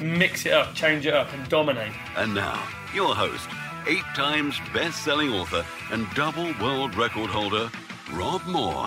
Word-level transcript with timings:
Mix 0.00 0.46
it 0.46 0.52
up, 0.52 0.74
change 0.74 1.06
it 1.06 1.14
up, 1.14 1.32
and 1.32 1.48
dominate. 1.48 1.92
And 2.16 2.34
now, 2.34 2.62
your 2.94 3.14
host, 3.14 3.48
eight 3.86 4.04
times 4.14 4.58
best 4.72 5.02
selling 5.04 5.32
author 5.32 5.64
and 5.90 6.06
double 6.14 6.52
world 6.60 6.94
record 6.94 7.30
holder, 7.30 7.70
Rob 8.12 8.44
Moore. 8.46 8.86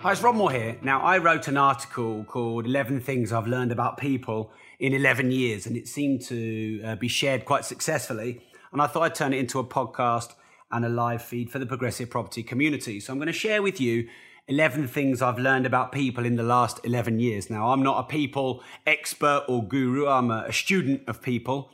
Hi, 0.00 0.12
it's 0.12 0.22
Rob 0.22 0.36
Moore 0.36 0.52
here. 0.52 0.76
Now, 0.82 1.00
I 1.00 1.18
wrote 1.18 1.48
an 1.48 1.56
article 1.56 2.24
called 2.24 2.66
11 2.66 3.00
Things 3.00 3.32
I've 3.32 3.48
Learned 3.48 3.72
About 3.72 3.98
People 3.98 4.52
in 4.78 4.92
11 4.94 5.32
Years, 5.32 5.66
and 5.66 5.76
it 5.76 5.88
seemed 5.88 6.22
to 6.22 6.82
uh, 6.84 6.96
be 6.96 7.08
shared 7.08 7.44
quite 7.44 7.64
successfully. 7.64 8.40
And 8.72 8.80
I 8.80 8.86
thought 8.86 9.02
I'd 9.02 9.14
turn 9.14 9.32
it 9.32 9.38
into 9.38 9.58
a 9.58 9.64
podcast 9.64 10.34
and 10.70 10.84
a 10.84 10.88
live 10.88 11.22
feed 11.22 11.50
for 11.50 11.58
the 11.58 11.66
progressive 11.66 12.10
property 12.10 12.42
community. 12.42 13.00
So 13.00 13.12
I'm 13.12 13.18
going 13.18 13.26
to 13.26 13.32
share 13.32 13.62
with 13.62 13.80
you 13.80 14.08
11 14.48 14.88
things 14.88 15.20
I've 15.20 15.38
learned 15.38 15.66
about 15.66 15.92
people 15.92 16.24
in 16.24 16.36
the 16.36 16.42
last 16.42 16.80
11 16.84 17.20
years. 17.20 17.50
Now, 17.50 17.70
I'm 17.70 17.82
not 17.82 18.00
a 18.00 18.08
people 18.08 18.62
expert 18.86 19.44
or 19.46 19.62
guru, 19.62 20.08
I'm 20.08 20.30
a, 20.30 20.50
student 20.52 21.02
of 21.06 21.20
people. 21.20 21.70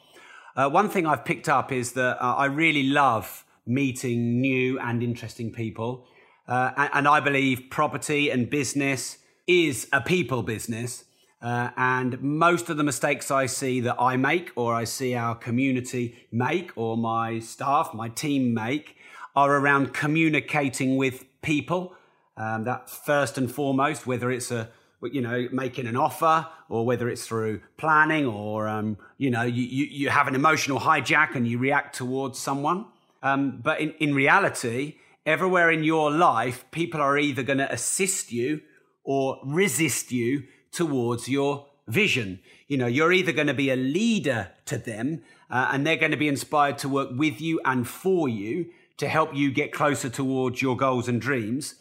Uh, 0.57 0.68
one 0.68 0.88
thing 0.88 1.07
I've 1.07 1.24
picked 1.24 1.48
up 1.48 1.71
is 1.71 1.93
that 1.93 2.21
uh, 2.21 2.35
I 2.35 2.46
really 2.46 2.82
love 2.82 3.45
meeting 3.65 4.40
new 4.40 4.79
and 4.80 5.02
interesting 5.02 5.52
people. 5.52 6.07
Uh, 6.48 6.73
and, 6.76 6.90
and 6.95 7.09
I 7.09 7.21
believe 7.21 7.71
property 7.71 8.29
and 8.29 8.51
business 8.51 9.18
is 9.46 9.88
a 9.93 10.01
people 10.01 10.43
business. 10.43 11.04
Uh, 11.41 11.70
and 11.76 12.20
most 12.23 12.70
of 12.70 12.76
the 12.76 12.82
mistakes 12.82 13.30
I 13.30 13.46
see 13.46 13.80
that 13.80 14.01
I 14.01 14.16
make, 14.16 14.51
or 14.57 14.74
I 14.74 14.85
see 14.85 15.15
our 15.15 15.35
community 15.35 16.26
make, 16.32 16.73
or 16.74 16.96
my 16.96 17.38
staff, 17.38 17.91
my 17.95 18.09
team 18.09 18.52
make, 18.52 18.96
are 19.37 19.57
around 19.57 19.93
communicating 19.93 20.96
with 20.96 21.24
people. 21.43 21.95
Um, 22.37 22.65
that 22.65 22.90
first 22.90 23.38
and 23.38 23.51
foremost, 23.51 24.07
whether 24.07 24.30
it's 24.30 24.51
a 24.51 24.68
you 25.02 25.21
know 25.21 25.49
making 25.52 25.87
an 25.87 25.96
offer 25.96 26.46
or 26.68 26.87
whether 26.87 27.09
it's 27.09 27.26
through 27.26 27.60
planning 27.76 28.26
or 28.26 28.66
um, 28.66 28.96
you 29.18 29.30
know 29.30 29.43
you, 29.43 29.63
you, 29.63 29.85
you 29.85 30.09
have 30.09 30.26
an 30.26 30.35
emotional 30.35 30.80
hijack 30.80 31.35
and 31.35 31.46
you 31.46 31.59
react 31.59 31.95
towards 31.95 32.38
someone. 32.38 32.87
Um, 33.23 33.60
but 33.63 33.80
in, 33.80 33.91
in 34.01 34.15
reality, 34.15 34.96
everywhere 35.24 35.71
in 35.71 35.85
your 35.85 36.10
life, 36.10 36.65
people 36.71 37.01
are 37.01 37.16
either 37.16 37.43
going 37.43 37.59
to 37.59 37.73
assist 37.73 38.32
you 38.32 38.60
or 39.02 39.41
resist 39.45 40.13
you 40.13 40.45
towards 40.73 41.29
your 41.29 41.66
vision. 41.87 42.41
You 42.69 42.79
know, 42.79 42.87
you're 42.87 43.13
either 43.13 43.32
going 43.32 43.46
to 43.46 43.54
be 43.54 43.71
a 43.71 43.76
leader 43.76 44.51
to 44.66 44.79
them 44.79 45.23
uh, 45.51 45.69
and 45.73 45.87
they're 45.87 45.96
going 45.96 46.10
to 46.10 46.16
be 46.16 46.29
inspired 46.29 46.79
to 46.79 46.88
work 46.88 47.10
with 47.13 47.41
you 47.41 47.60
and 47.65 47.87
for 47.87 48.29
you 48.29 48.66
to 48.96 49.09
help 49.09 49.35
you 49.35 49.51
get 49.51 49.73
closer 49.73 50.09
towards 50.09 50.63
your 50.63 50.76
goals 50.76 51.09
and 51.09 51.21
dreams. 51.21 51.74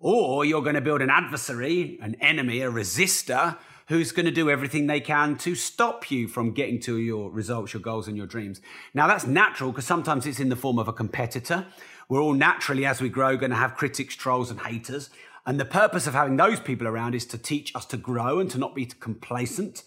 Or 0.00 0.44
you're 0.46 0.62
going 0.62 0.74
to 0.74 0.80
build 0.80 1.02
an 1.02 1.10
adversary, 1.10 1.98
an 2.00 2.16
enemy, 2.20 2.62
a 2.62 2.70
resistor 2.70 3.58
who's 3.88 4.12
going 4.12 4.24
to 4.24 4.32
do 4.32 4.48
everything 4.48 4.86
they 4.86 5.00
can 5.00 5.36
to 5.36 5.54
stop 5.54 6.10
you 6.10 6.26
from 6.26 6.52
getting 6.52 6.80
to 6.80 6.96
your 6.98 7.30
results, 7.30 7.74
your 7.74 7.82
goals, 7.82 8.08
and 8.08 8.16
your 8.16 8.26
dreams. 8.26 8.60
Now, 8.94 9.06
that's 9.06 9.26
natural 9.26 9.72
because 9.72 9.84
sometimes 9.84 10.26
it's 10.26 10.40
in 10.40 10.48
the 10.48 10.56
form 10.56 10.78
of 10.78 10.88
a 10.88 10.92
competitor. 10.92 11.66
We're 12.08 12.20
all 12.20 12.34
naturally, 12.34 12.86
as 12.86 13.02
we 13.02 13.08
grow, 13.08 13.36
going 13.36 13.50
to 13.50 13.56
have 13.56 13.76
critics, 13.76 14.16
trolls, 14.16 14.50
and 14.50 14.60
haters. 14.60 15.10
And 15.44 15.60
the 15.60 15.64
purpose 15.64 16.06
of 16.06 16.14
having 16.14 16.36
those 16.36 16.60
people 16.60 16.86
around 16.86 17.14
is 17.14 17.26
to 17.26 17.38
teach 17.38 17.74
us 17.74 17.84
to 17.86 17.96
grow 17.96 18.38
and 18.38 18.50
to 18.52 18.58
not 18.58 18.74
be 18.74 18.86
complacent. 18.86 19.82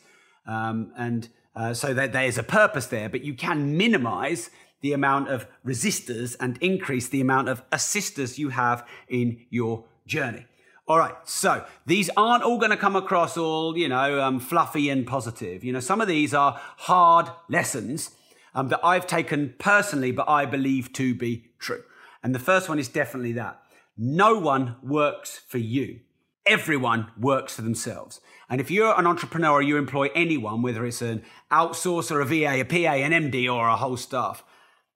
Um, 0.46 0.91
and 0.97 1.29
uh, 1.56 1.73
so 1.73 1.94
that 1.94 2.12
there's 2.12 2.38
a 2.38 2.44
purpose 2.44 2.88
there, 2.88 3.09
but 3.09 3.23
you 3.23 3.34
can 3.34 3.78
minimize 3.78 4.50
the 4.81 4.91
amount 4.91 5.29
of 5.29 5.47
resistors 5.66 6.35
and 6.40 6.57
increase 6.57 7.07
the 7.07 7.22
amount 7.22 7.47
of 7.47 7.63
assisters 7.72 8.38
you 8.38 8.50
have 8.50 8.85
in 9.07 9.46
your 9.50 9.85
journey. 10.06 10.46
All 10.86 11.00
right, 11.00 11.16
so 11.24 11.66
these 11.86 12.09
aren't 12.18 12.44
all 12.44 12.58
going 12.58 12.72
to 12.72 12.78
come 12.78 12.97
across 12.97 13.38
all, 13.38 13.78
you 13.78 13.88
know, 13.88 14.22
um, 14.22 14.41
fluffy 14.41 14.90
and 14.90 15.08
positive. 15.08 15.64
You 15.64 15.72
know, 15.72 15.80
some 15.80 16.02
of 16.02 16.09
these 16.09 16.34
are 16.34 16.59
hard 16.78 17.30
lessons 17.47 18.12
um, 18.53 18.68
that 18.68 18.81
I've 18.84 19.08
taken 19.08 19.56
personally, 19.59 20.12
but 20.12 20.28
I 20.28 20.46
believe 20.46 20.91
to 20.94 21.16
be 21.16 21.52
true. 21.58 21.84
And 22.22 22.36
the 22.36 22.40
first 22.40 22.68
one 22.68 22.80
is 22.80 22.90
definitely 22.90 23.31
that. 23.34 23.62
No 23.97 24.38
one 24.38 24.75
works 24.84 25.41
for 25.47 25.58
you. 25.58 26.02
Everyone 26.46 27.12
works 27.18 27.56
for 27.56 27.62
themselves. 27.62 28.20
And 28.50 28.59
if 28.59 28.70
you're 28.70 29.00
an 29.00 29.08
entrepreneur 29.08 29.62
you 29.62 29.78
employ 29.78 30.09
anyone, 30.14 30.62
whether 30.62 30.85
it's 30.85 31.02
an 31.02 31.24
outsourcer, 31.52 32.22
a 32.22 32.25
VA, 32.25 32.59
a 32.59 32.64
PA, 32.66 32.96
an 32.96 33.31
MD, 33.31 33.52
or 33.53 33.70
a 33.70 33.78
whole 33.78 33.97
staff, 33.97 34.44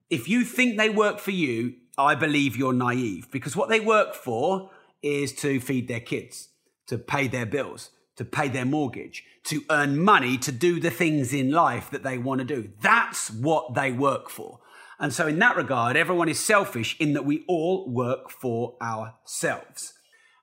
if 0.09 0.27
you 0.27 0.43
think 0.43 0.77
they 0.77 0.89
work 0.89 1.19
for 1.19 1.31
you, 1.31 1.75
I 1.97 2.15
believe 2.15 2.57
you're 2.57 2.73
naive 2.73 3.31
because 3.31 3.55
what 3.55 3.69
they 3.69 3.79
work 3.79 4.13
for 4.13 4.69
is 5.01 5.33
to 5.33 5.59
feed 5.59 5.87
their 5.87 5.99
kids, 5.99 6.49
to 6.87 6.97
pay 6.97 7.27
their 7.27 7.45
bills, 7.45 7.91
to 8.15 8.25
pay 8.25 8.47
their 8.47 8.65
mortgage, 8.65 9.23
to 9.45 9.63
earn 9.69 9.97
money 9.97 10.37
to 10.37 10.51
do 10.51 10.79
the 10.79 10.91
things 10.91 11.33
in 11.33 11.51
life 11.51 11.89
that 11.91 12.03
they 12.03 12.17
want 12.17 12.39
to 12.39 12.45
do. 12.45 12.69
That's 12.81 13.29
what 13.31 13.75
they 13.75 13.91
work 13.91 14.29
for. 14.29 14.59
And 14.99 15.13
so, 15.13 15.27
in 15.27 15.39
that 15.39 15.55
regard, 15.55 15.95
everyone 15.95 16.27
is 16.27 16.39
selfish 16.39 16.97
in 16.99 17.13
that 17.13 17.25
we 17.25 17.45
all 17.47 17.87
work 17.89 18.31
for 18.31 18.75
ourselves. 18.81 19.93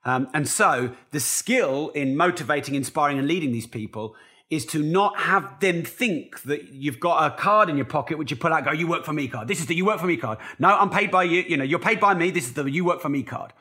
Um, 0.05 0.29
and 0.33 0.47
so, 0.49 0.95
the 1.11 1.21
skill 1.21 1.91
in 1.91 2.17
motivating, 2.17 2.75
inspiring, 2.75 3.19
and 3.19 3.27
leading 3.27 3.53
these 3.53 3.67
people 3.67 4.15
is 4.51 4.65
to 4.67 4.83
not 4.83 5.19
have 5.19 5.59
them 5.61 5.83
think 5.83 6.43
that 6.43 6.69
you've 6.73 7.01
got 7.01 7.33
a 7.33 7.37
card 7.37 7.69
in 7.69 7.77
your 7.77 7.87
pocket 7.87 8.19
which 8.19 8.31
you 8.31 8.37
pull 8.37 8.53
out, 8.53 8.65
go, 8.65 8.73
you 8.73 8.87
work 8.87 9.05
for 9.05 9.13
me 9.13 9.27
card. 9.27 9.49
This 9.49 9.59
is 9.59 9.67
the 9.67 9.75
you 9.75 9.85
work 9.85 9.99
for 9.99 10.07
me 10.07 10.17
card. 10.17 10.39
No, 10.59 10.69
I'm 10.69 10.91
paid 10.91 11.11
by 11.11 11.25
you. 11.25 11.43
You 11.43 11.57
know, 11.57 11.65
you're 11.65 11.79
paid 11.79 11.99
by 11.99 12.15
me. 12.15 12.31
This 12.31 12.45
is 12.45 12.53
the 12.53 12.65
you 12.71 12.85
work 12.85 13.01
for 13.01 13.09
me 13.09 13.23
card. 13.23 13.53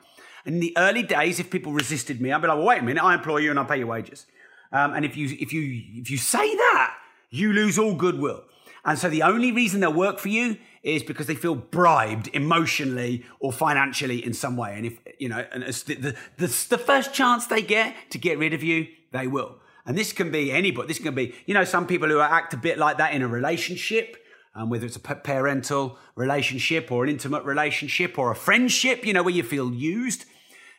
In 0.46 0.60
the 0.60 0.74
early 0.76 1.02
days, 1.02 1.40
if 1.40 1.50
people 1.50 1.72
resisted 1.72 2.20
me, 2.20 2.32
I'd 2.32 2.42
be 2.42 2.48
like, 2.48 2.58
well, 2.58 2.66
wait 2.66 2.80
a 2.80 2.82
minute, 2.82 3.02
I 3.02 3.14
employ 3.14 3.38
you 3.38 3.50
and 3.50 3.58
I 3.58 3.64
pay 3.64 3.78
your 3.78 3.86
wages. 3.86 4.26
Um, 4.72 4.92
and 4.94 5.04
if 5.04 5.16
you 5.16 5.36
if 5.40 5.52
you 5.52 5.82
if 6.00 6.10
you 6.10 6.18
say 6.18 6.54
that, 6.54 6.96
you 7.30 7.52
lose 7.52 7.78
all 7.78 7.94
goodwill. 7.94 8.44
And 8.84 8.98
so 8.98 9.08
the 9.08 9.22
only 9.22 9.50
reason 9.50 9.80
they'll 9.80 9.92
work 9.92 10.18
for 10.18 10.28
you 10.28 10.58
is 10.82 11.02
because 11.02 11.26
they 11.26 11.34
feel 11.34 11.54
bribed 11.54 12.28
emotionally 12.34 13.24
or 13.40 13.52
financially 13.52 14.24
in 14.24 14.34
some 14.34 14.56
way. 14.56 14.74
And 14.76 14.84
if 14.84 14.98
you 15.18 15.28
know, 15.28 15.46
and 15.52 15.62
the, 15.62 15.94
the, 15.94 16.16
the, 16.36 16.66
the 16.68 16.78
first 16.78 17.14
chance 17.14 17.46
they 17.46 17.62
get 17.62 17.94
to 18.10 18.18
get 18.18 18.38
rid 18.38 18.52
of 18.52 18.62
you, 18.62 18.88
they 19.12 19.26
will. 19.26 19.56
And 19.86 19.96
this 19.96 20.12
can 20.12 20.30
be 20.30 20.50
anybody. 20.50 20.88
This 20.88 20.98
can 20.98 21.14
be, 21.14 21.34
you 21.46 21.54
know, 21.54 21.64
some 21.64 21.86
people 21.86 22.08
who 22.08 22.20
act 22.20 22.54
a 22.54 22.56
bit 22.56 22.78
like 22.78 22.98
that 22.98 23.14
in 23.14 23.22
a 23.22 23.28
relationship, 23.28 24.16
um, 24.54 24.70
whether 24.70 24.86
it's 24.86 24.96
a 24.96 25.00
parental 25.00 25.98
relationship 26.14 26.90
or 26.90 27.04
an 27.04 27.10
intimate 27.10 27.44
relationship 27.44 28.18
or 28.18 28.30
a 28.30 28.36
friendship, 28.36 29.06
you 29.06 29.12
know, 29.12 29.22
where 29.22 29.34
you 29.34 29.42
feel 29.42 29.72
used. 29.72 30.24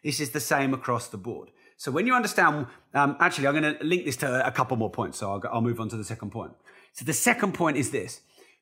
This 0.06 0.20
is 0.20 0.30
the 0.30 0.40
same 0.40 0.72
across 0.76 1.08
the 1.08 1.18
board. 1.18 1.50
So 1.78 1.92
when 1.92 2.06
you 2.06 2.14
understand, 2.14 2.68
um, 2.94 3.18
actually, 3.20 3.48
I'm 3.48 3.60
going 3.60 3.76
to 3.76 3.84
link 3.84 4.06
this 4.06 4.16
to 4.18 4.48
a 4.48 4.52
couple 4.52 4.78
more 4.78 4.92
points. 4.92 5.18
So 5.18 5.32
I'll, 5.32 5.42
I'll 5.52 5.62
move 5.62 5.80
on 5.80 5.90
to 5.90 5.98
the 5.98 6.04
second 6.04 6.30
point. 6.30 6.54
So 6.94 7.04
the 7.04 7.12
second 7.12 7.56
point 7.56 7.76
is 7.76 7.90
this 7.90 8.22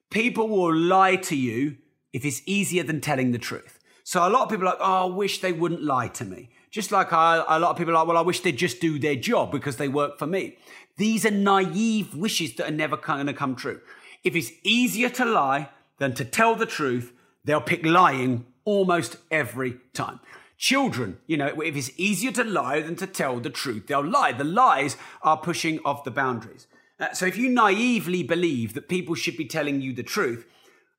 people 0.10 0.48
will 0.48 0.74
lie 0.74 1.18
to 1.18 1.36
you 1.36 1.78
if 2.14 2.24
it's 2.24 2.42
easier 2.46 2.82
than 2.82 3.02
telling 3.02 3.34
the 3.34 3.38
truth. 3.38 3.78
So 4.06 4.26
a 4.26 4.30
lot 4.30 4.44
of 4.44 4.50
people 4.50 4.68
are 4.68 4.72
like, 4.72 4.80
oh, 4.80 5.12
I 5.12 5.16
wish 5.16 5.42
they 5.42 5.52
wouldn't 5.52 5.84
lie 5.84 6.08
to 6.20 6.24
me. 6.24 6.50
Just 6.72 6.94
like 6.94 7.12
I, 7.12 7.44
a 7.46 7.60
lot 7.60 7.72
of 7.72 7.78
people 7.78 7.94
are 7.94 7.98
like, 8.00 8.08
well, 8.08 8.18
I 8.18 8.22
wish 8.22 8.40
they'd 8.40 8.58
just 8.58 8.80
do 8.80 8.98
their 8.98 9.16
job 9.18 9.52
because 9.52 9.76
they 9.76 9.90
work 9.90 10.18
for 10.18 10.26
me. 10.26 10.58
These 10.96 11.26
are 11.26 11.32
naive 11.32 12.16
wishes 12.16 12.56
that 12.56 12.70
are 12.70 12.76
never 12.76 12.96
going 12.96 13.28
to 13.28 13.34
come 13.34 13.56
true. 13.58 13.82
If 14.24 14.34
it's 14.36 14.52
easier 14.64 15.10
to 15.10 15.26
lie 15.26 15.70
than 16.00 16.14
to 16.14 16.24
tell 16.24 16.56
the 16.56 16.66
truth, 16.66 17.12
they'll 17.44 17.60
pick 17.62 17.86
lying 17.86 18.46
almost 18.64 19.18
every 19.30 19.80
time. 19.94 20.22
Children, 20.64 21.18
you 21.28 21.36
know, 21.36 21.60
if 21.60 21.76
it's 21.76 21.92
easier 21.98 22.32
to 22.32 22.44
lie 22.46 22.80
than 22.80 22.96
to 22.96 23.06
tell 23.06 23.42
the 23.42 23.50
truth, 23.50 23.88
they'll 23.88 24.00
lie. 24.00 24.32
The 24.32 24.46
lies 24.46 24.96
are 25.22 25.36
pushing 25.36 25.80
off 25.84 26.06
the 26.06 26.10
boundaries. 26.10 26.68
Uh, 26.98 27.12
so 27.12 27.26
if 27.26 27.36
you 27.36 27.50
naively 27.50 28.24
believe 28.24 28.74
that 28.74 28.88
people 28.88 29.14
should 29.14 29.36
be 29.36 29.44
telling 29.44 29.82
you 29.82 29.92
the 29.92 30.04
truth, 30.04 30.46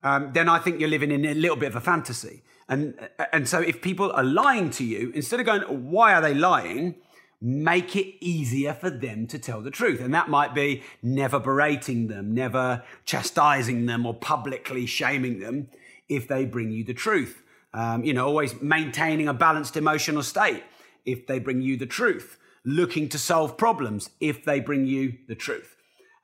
um, 0.03 0.35
then 0.35 0.51
I 0.51 0.59
think 0.59 0.81
you're 0.81 0.91
living 0.91 1.11
in 1.11 1.25
a 1.25 1.33
little 1.33 1.57
bit 1.57 1.69
of 1.69 1.77
a 1.77 1.81
fantasy. 1.81 2.43
And, 2.69 3.09
and 3.33 3.49
so 3.49 3.59
if 3.59 3.81
people 3.81 4.13
are 4.13 4.23
lying 4.23 4.69
to 4.73 4.85
you, 4.85 5.11
instead 5.15 5.41
of 5.41 5.47
going, 5.47 5.63
why 5.91 6.13
are 6.13 6.21
they 6.21 6.35
lying? 6.35 6.97
Make 7.41 7.97
it 7.97 8.23
easier 8.23 8.75
for 8.75 8.91
them 8.91 9.27
to 9.29 9.39
tell 9.39 9.63
the 9.63 9.71
truth. 9.71 10.03
And 10.03 10.13
that 10.13 10.29
might 10.29 10.55
be 10.55 10.83
never 11.03 11.41
berating 11.41 12.09
them, 12.09 12.35
never 12.35 12.85
chastising 13.07 13.87
them 13.87 14.05
or 14.05 14.13
publicly 14.13 14.85
shaming 14.85 15.39
them 15.39 15.69
if 16.07 16.29
they 16.29 16.45
bring 16.45 16.71
you 16.71 16.85
the 16.85 16.93
truth. 16.93 17.44
Um, 17.75 18.05
you 18.05 18.15
know, 18.15 18.27
always 18.27 18.61
maintaining 18.63 19.29
a 19.29 19.35
balanced 19.35 19.77
emotional 19.77 20.23
state 20.23 20.63
if 21.05 21.27
they 21.27 21.39
bring 21.41 21.61
you 21.61 21.77
the 21.77 21.87
truth. 21.87 22.39
Looking 22.65 23.11
to 23.11 23.19
solve 23.19 23.59
problems 23.59 24.09
if 24.21 24.45
they 24.45 24.61
bring 24.61 24.87
you 24.87 25.19
the 25.29 25.35
truth. 25.35 25.77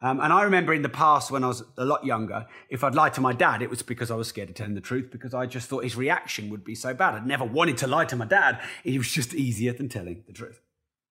Um, 0.02 0.20
and 0.20 0.32
I 0.32 0.44
remember 0.44 0.72
in 0.72 0.80
the 0.80 0.88
past 0.88 1.30
when 1.30 1.44
I 1.44 1.48
was 1.48 1.62
a 1.76 1.84
lot 1.84 2.06
younger, 2.06 2.46
if 2.70 2.82
I'd 2.82 2.94
lied 2.94 3.12
to 3.14 3.20
my 3.20 3.34
dad, 3.34 3.60
it 3.60 3.68
was 3.68 3.82
because 3.82 4.10
I 4.10 4.14
was 4.14 4.28
scared 4.28 4.48
to 4.48 4.54
tell 4.54 4.66
him 4.66 4.74
the 4.74 4.80
truth 4.80 5.10
because 5.10 5.34
I 5.34 5.44
just 5.44 5.68
thought 5.68 5.84
his 5.84 5.96
reaction 5.96 6.48
would 6.48 6.64
be 6.64 6.74
so 6.74 6.94
bad. 6.94 7.14
I'd 7.14 7.26
never 7.26 7.44
wanted 7.44 7.76
to 7.78 7.86
lie 7.86 8.06
to 8.06 8.16
my 8.16 8.24
dad. 8.24 8.62
It 8.82 8.96
was 8.96 9.12
just 9.12 9.34
easier 9.34 9.74
than 9.74 9.90
telling 9.90 10.24
the 10.26 10.32
truth. 10.32 10.60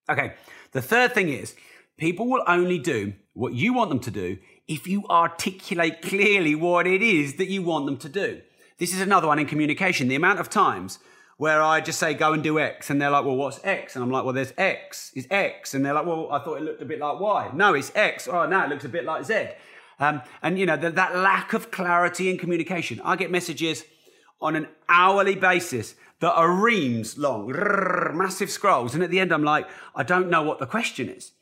Okay, 0.08 0.34
the 0.72 0.82
third 0.82 1.14
thing 1.14 1.28
is 1.28 1.54
people 1.98 2.26
will 2.26 2.42
only 2.48 2.78
do 2.78 3.12
what 3.34 3.52
you 3.52 3.72
want 3.72 3.90
them 3.90 4.00
to 4.00 4.10
do 4.10 4.38
if 4.66 4.88
you 4.88 5.04
articulate 5.08 6.02
clearly 6.02 6.56
what 6.56 6.88
it 6.88 7.02
is 7.02 7.36
that 7.36 7.48
you 7.48 7.62
want 7.62 7.86
them 7.86 7.98
to 7.98 8.08
do. 8.08 8.40
This 8.80 8.94
is 8.94 9.02
another 9.02 9.28
one 9.28 9.38
in 9.38 9.46
communication. 9.46 10.08
The 10.08 10.16
amount 10.16 10.40
of 10.40 10.48
times 10.48 10.98
where 11.36 11.62
I 11.62 11.80
just 11.80 11.98
say, 11.98 12.14
go 12.14 12.32
and 12.32 12.42
do 12.42 12.58
X. 12.58 12.90
And 12.90 13.00
they're 13.00 13.10
like, 13.10 13.26
well, 13.26 13.36
what's 13.36 13.60
X? 13.62 13.94
And 13.94 14.02
I'm 14.02 14.10
like, 14.10 14.24
well, 14.24 14.32
there's 14.32 14.54
X. 14.56 15.12
Is 15.14 15.26
X. 15.30 15.74
And 15.74 15.84
they're 15.84 15.92
like, 15.92 16.06
well, 16.06 16.28
I 16.32 16.38
thought 16.38 16.56
it 16.56 16.62
looked 16.62 16.82
a 16.82 16.86
bit 16.86 16.98
like 16.98 17.20
Y. 17.20 17.50
No, 17.54 17.74
it's 17.74 17.92
X. 17.94 18.26
Oh, 18.26 18.46
now 18.46 18.64
it 18.64 18.70
looks 18.70 18.84
a 18.84 18.88
bit 18.88 19.04
like 19.04 19.24
Z. 19.24 19.48
Um, 19.98 20.22
and, 20.42 20.58
you 20.58 20.64
know, 20.64 20.78
the, 20.78 20.90
that 20.90 21.14
lack 21.14 21.52
of 21.52 21.70
clarity 21.70 22.30
in 22.30 22.38
communication. 22.38 23.02
I 23.04 23.16
get 23.16 23.30
messages 23.30 23.84
on 24.40 24.56
an 24.56 24.66
hourly 24.88 25.34
basis 25.34 25.94
that 26.20 26.32
are 26.32 26.50
reams 26.50 27.18
long, 27.18 27.52
massive 28.14 28.50
scrolls. 28.50 28.94
And 28.94 29.02
at 29.02 29.10
the 29.10 29.20
end, 29.20 29.30
I'm 29.30 29.44
like, 29.44 29.68
I 29.94 30.02
don't 30.02 30.30
know 30.30 30.42
what 30.42 30.58
the 30.58 30.66
question 30.66 31.10
is. 31.10 31.32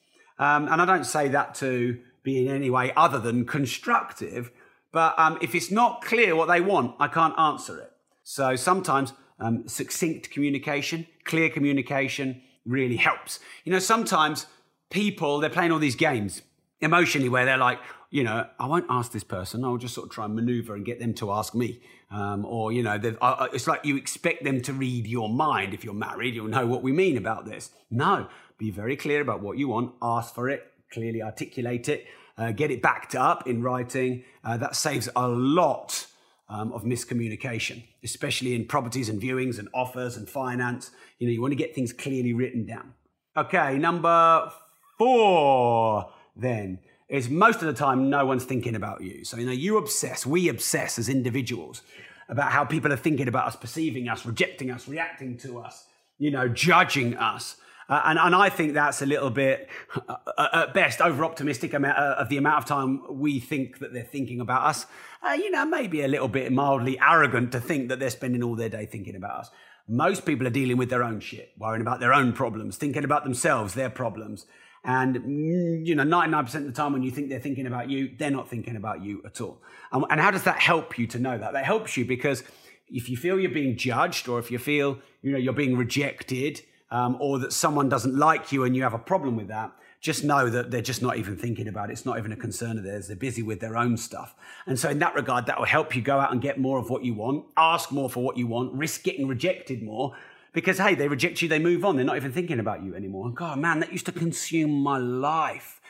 Um, 0.41 0.67
and 0.69 0.83
I 0.83 0.85
don't 0.85 1.05
say 1.05 1.29
that 1.29 1.55
to 1.57 2.01
be 2.25 2.47
in 2.47 2.55
any 2.55 2.69
way 2.69 2.93
other 2.97 3.21
than 3.21 3.45
constructive. 3.45 4.51
But 4.93 5.19
um, 5.19 5.39
if 5.41 5.55
it's 5.55 5.71
not 5.71 6.03
clear 6.03 6.35
what 6.35 6.49
they 6.49 6.61
want, 6.61 6.97
I 6.99 7.09
can't 7.09 7.39
answer 7.39 7.79
it. 7.79 7.93
So 8.23 8.57
sometimes 8.57 9.13
um, 9.39 9.69
succinct 9.69 10.31
communication, 10.31 11.07
clear 11.25 11.51
communication 11.51 12.43
really 12.65 12.97
helps. 12.97 13.41
You 13.65 13.73
know, 13.73 13.79
sometimes 13.79 14.47
people, 14.91 15.41
they're 15.41 15.51
playing 15.51 15.73
all 15.73 15.79
these 15.79 15.97
games 15.97 16.43
emotionally 16.81 17.29
where 17.29 17.45
they're 17.45 17.57
like, 17.57 17.79
you 18.11 18.25
know, 18.25 18.47
I 18.59 18.67
won't 18.67 18.87
ask 18.89 19.13
this 19.13 19.25
person. 19.25 19.65
I'll 19.65 19.77
just 19.77 19.95
sort 19.95 20.07
of 20.07 20.13
try 20.13 20.25
and 20.25 20.35
maneuver 20.35 20.75
and 20.75 20.85
get 20.85 20.99
them 20.99 21.13
to 21.15 21.33
ask 21.33 21.55
me. 21.55 21.81
Um, 22.11 22.47
or, 22.47 22.73
you 22.73 22.83
know, 22.83 22.99
uh, 23.21 23.49
it's 23.53 23.67
like 23.67 23.85
you 23.85 23.97
expect 23.97 24.43
them 24.45 24.63
to 24.63 24.73
read 24.73 25.07
your 25.07 25.29
mind. 25.29 25.75
If 25.75 25.85
you're 25.85 25.93
married, 25.93 26.35
you'll 26.35 26.49
know 26.49 26.67
what 26.67 26.83
we 26.83 26.91
mean 26.91 27.19
about 27.19 27.45
this. 27.45 27.71
No, 27.91 28.29
be 28.57 28.71
very 28.71 28.97
clear 28.97 29.21
about 29.21 29.43
what 29.43 29.59
you 29.59 29.69
want, 29.69 29.95
ask 30.01 30.35
for 30.35 30.49
it, 30.49 30.73
clearly 30.91 31.23
articulate 31.23 31.89
it, 31.89 32.07
uh, 32.39 32.53
get 32.53 32.71
it 32.71 32.81
backed 32.81 33.15
up 33.15 33.47
in 33.47 33.63
writing. 33.63 34.25
Uh, 34.45 34.57
that 34.57 34.77
saves 34.77 35.09
a 35.15 35.29
lot 35.29 36.07
um, 36.49 36.73
of 36.73 36.85
miscommunication, 36.85 37.83
especially 38.03 38.55
in 38.55 38.65
properties 38.65 39.09
and 39.09 39.21
viewings 39.21 39.59
and 39.59 39.69
offers 39.75 40.17
and 40.17 40.29
finance. 40.29 40.91
You 41.19 41.27
know, 41.27 41.33
you 41.33 41.43
want 41.43 41.53
to 41.53 41.57
get 41.57 41.75
things 41.75 41.93
clearly 41.93 42.33
written 42.33 42.65
down. 42.65 42.95
Okay, 43.37 43.77
number 43.77 44.51
four 44.97 46.11
then 46.35 46.79
is 47.09 47.29
most 47.29 47.63
of 47.63 47.67
the 47.67 47.73
time 47.73 48.11
no 48.11 48.27
one's 48.27 48.45
thinking 48.45 48.75
about 48.75 49.01
you. 49.01 49.25
So, 49.25 49.37
you 49.37 49.47
know, 49.47 49.53
you 49.53 49.79
obsess, 49.79 50.27
we 50.27 50.49
obsess 50.49 50.99
as 50.99 51.09
individuals 51.09 51.83
about 52.29 52.53
how 52.53 52.65
people 52.65 52.93
are 52.93 52.97
thinking 52.97 53.29
about 53.29 53.47
us, 53.47 53.57
perceiving 53.57 54.09
us, 54.09 54.27
rejecting 54.27 54.71
us, 54.71 54.87
reacting 54.87 55.39
to 55.39 55.59
us, 55.59 55.87
you 56.19 56.31
know, 56.31 56.49
judging 56.49 57.17
us. 57.17 57.57
Uh, 57.89 58.03
and, 58.05 58.19
and 58.19 58.35
I 58.35 58.51
think 58.51 58.75
that's 58.75 59.01
a 59.01 59.07
little 59.07 59.31
bit, 59.31 59.69
uh, 60.09 60.17
uh 60.37 60.49
at 60.53 60.75
best, 60.75 61.01
over 61.01 61.25
optimistic 61.25 61.73
uh, 61.73 61.79
of 61.79 62.29
the 62.29 62.37
amount 62.37 62.59
of 62.59 62.65
time 62.67 63.03
we 63.09 63.41
think 63.41 63.79
that 63.79 63.93
they're 63.93 64.03
thinking 64.03 64.41
about 64.41 64.67
us. 64.67 64.87
Uh, 65.27 65.33
you 65.33 65.51
know, 65.51 65.65
maybe 65.65 66.03
a 66.03 66.09
little 66.09 66.29
bit 66.29 66.53
mildly 66.53 66.99
arrogant 67.01 67.53
to 67.53 67.61
think 67.61 67.89
that 67.89 67.99
they're 67.99 68.11
spending 68.11 68.43
all 68.43 68.55
their 68.55 68.69
day 68.69 68.87
thinking 68.87 69.17
about 69.17 69.41
us. 69.41 69.51
Most 69.89 70.27
people 70.27 70.47
are 70.47 70.51
dealing 70.51 70.77
with 70.77 70.91
their 70.91 71.03
own 71.03 71.21
shit, 71.21 71.53
worrying 71.57 71.81
about 71.81 71.99
their 71.99 72.13
own 72.13 72.35
problems, 72.35 72.77
thinking 72.77 73.05
about 73.05 73.25
themselves, 73.25 73.73
their 73.73 73.89
problems. 73.89 74.45
And, 74.85 75.17
mm, 75.17 75.87
you 75.87 75.95
know, 75.95 76.05
99% 76.05 76.55
of 76.55 76.67
the 76.67 76.73
time 76.73 76.93
when 76.93 77.03
you 77.03 77.11
think 77.11 77.31
they're 77.31 77.41
thinking 77.41 77.67
about 77.67 77.89
you, 77.89 78.15
they're 78.19 78.31
not 78.31 78.49
thinking 78.49 78.77
about 78.77 79.03
you 79.03 79.23
at 79.25 79.41
all. 79.41 79.63
And, 79.93 80.05
and 80.11 80.21
how 80.21 80.31
does 80.31 80.45
that 80.45 80.59
help 80.59 80.99
you 80.99 81.07
to 81.09 81.19
know 81.19 81.37
that? 81.39 81.55
That 81.55 81.65
helps 81.65 81.97
you 81.97 82.05
because 82.05 82.45
if 82.89 83.09
you 83.09 83.17
feel 83.17 83.41
you're 83.41 83.51
being 83.51 83.77
judged 83.77 84.29
or 84.29 84.39
if 84.39 84.51
you 84.51 84.59
feel, 84.59 84.99
you 85.23 85.33
know, 85.33 85.39
you're 85.39 85.53
being 85.53 85.77
rejected, 85.77 86.63
um, 86.91 87.17
or 87.21 87.39
that 87.39 87.53
someone 87.53 87.89
doesn't 87.89 88.17
like 88.17 88.53
you 88.53 88.65
and 88.65 88.75
you 88.75 88.83
have 88.83 88.95
a 88.95 88.99
problem 88.99 89.37
with 89.37 89.49
that, 89.49 89.73
just 90.01 90.23
know 90.25 90.49
that 90.49 90.71
they're 90.71 90.81
just 90.81 91.03
not 91.03 91.17
even 91.17 91.37
thinking 91.37 91.67
about 91.67 91.91
it. 91.91 91.93
It's 91.93 92.07
not 92.07 92.19
even 92.19 92.33
a 92.33 92.37
concern 92.37 92.79
of 92.79 92.85
theirs. 92.85 93.09
They're 93.09 93.17
busy 93.17 93.43
with 93.43 93.61
their 93.61 93.77
own 93.77 93.97
stuff. 93.97 94.35
And 94.67 94.79
so, 94.79 94.91
in 94.91 95.01
that 95.01 95.15
regard, 95.15 95.47
that 95.47 95.59
will 95.59 95.67
help 95.67 95.97
you 95.97 96.03
go 96.03 96.21
out 96.21 96.31
and 96.31 96.41
get 96.41 96.59
more 96.59 96.79
of 96.79 96.89
what 96.89 97.05
you 97.05 97.15
want, 97.15 97.47
ask 97.57 97.91
more 97.91 98.09
for 98.09 98.23
what 98.23 98.37
you 98.37 98.47
want, 98.47 98.73
risk 98.75 99.03
getting 99.03 99.27
rejected 99.27 99.83
more. 99.83 100.15
Because, 100.53 100.79
hey, 100.79 100.95
they 100.95 101.09
reject 101.09 101.43
you, 101.43 101.49
they 101.49 101.59
move 101.59 101.85
on. 101.85 101.97
They're 101.97 102.05
not 102.05 102.17
even 102.17 102.33
thinking 102.33 102.59
about 102.59 102.83
you 102.83 102.95
anymore. 102.95 103.31
God, 103.31 103.59
man, 103.59 103.81
that 103.81 103.93
used 103.93 104.07
to 104.07 104.13
consume 104.13 104.71
my 104.71 104.99
life. 104.99 105.81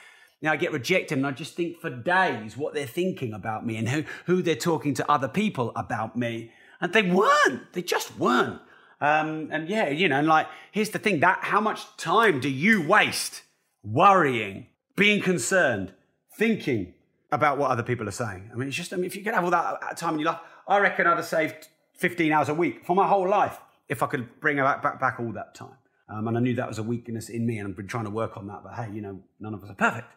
Now 0.40 0.52
I 0.52 0.56
get 0.56 0.72
rejected 0.72 1.18
and 1.18 1.26
I 1.26 1.32
just 1.32 1.54
think 1.54 1.80
for 1.80 1.90
days 1.90 2.56
what 2.56 2.74
they're 2.74 2.86
thinking 2.86 3.32
about 3.32 3.66
me 3.66 3.76
and 3.76 3.88
who, 3.88 4.04
who 4.26 4.42
they're 4.42 4.56
talking 4.56 4.94
to 4.94 5.10
other 5.10 5.28
people 5.28 5.72
about 5.74 6.16
me. 6.16 6.52
And 6.80 6.92
they 6.92 7.02
weren't. 7.02 7.72
They 7.72 7.82
just 7.82 8.16
weren't. 8.18 8.60
Um, 9.00 9.48
and 9.52 9.68
yeah, 9.68 9.88
you 9.88 10.08
know, 10.08 10.18
and 10.18 10.26
like, 10.26 10.48
here's 10.72 10.90
the 10.90 10.98
thing 10.98 11.20
that 11.20 11.38
how 11.42 11.60
much 11.60 11.96
time 11.96 12.40
do 12.40 12.48
you 12.48 12.86
waste 12.86 13.42
worrying, 13.82 14.66
being 14.96 15.22
concerned, 15.22 15.92
thinking 16.36 16.94
about 17.30 17.58
what 17.58 17.70
other 17.70 17.82
people 17.82 18.08
are 18.08 18.12
saying? 18.12 18.50
I 18.52 18.56
mean, 18.56 18.68
it's 18.68 18.76
just, 18.76 18.92
I 18.92 18.96
mean, 18.96 19.06
if 19.06 19.14
you 19.14 19.22
could 19.22 19.34
have 19.34 19.44
all 19.44 19.50
that 19.50 19.96
time 19.96 20.14
in 20.14 20.20
your 20.20 20.32
life, 20.32 20.40
I 20.66 20.78
reckon 20.78 21.06
I'd 21.06 21.16
have 21.16 21.26
saved 21.26 21.68
15 21.98 22.32
hours 22.32 22.48
a 22.48 22.54
week 22.54 22.84
for 22.84 22.96
my 22.96 23.06
whole 23.06 23.28
life 23.28 23.58
if 23.88 24.02
I 24.02 24.06
could 24.06 24.40
bring 24.40 24.56
back, 24.56 24.82
back, 24.82 25.00
back 25.00 25.20
all 25.20 25.32
that 25.32 25.54
time. 25.54 25.76
Um, 26.08 26.26
and 26.28 26.36
I 26.36 26.40
knew 26.40 26.54
that 26.54 26.68
was 26.68 26.78
a 26.78 26.82
weakness 26.82 27.28
in 27.28 27.46
me, 27.46 27.58
and 27.58 27.68
I've 27.68 27.76
been 27.76 27.86
trying 27.86 28.04
to 28.04 28.10
work 28.10 28.36
on 28.36 28.46
that. 28.46 28.62
But 28.64 28.74
hey, 28.74 28.90
you 28.92 29.02
know, 29.02 29.20
none 29.40 29.54
of 29.54 29.62
us 29.62 29.70
are 29.70 29.74
perfect. 29.74 30.08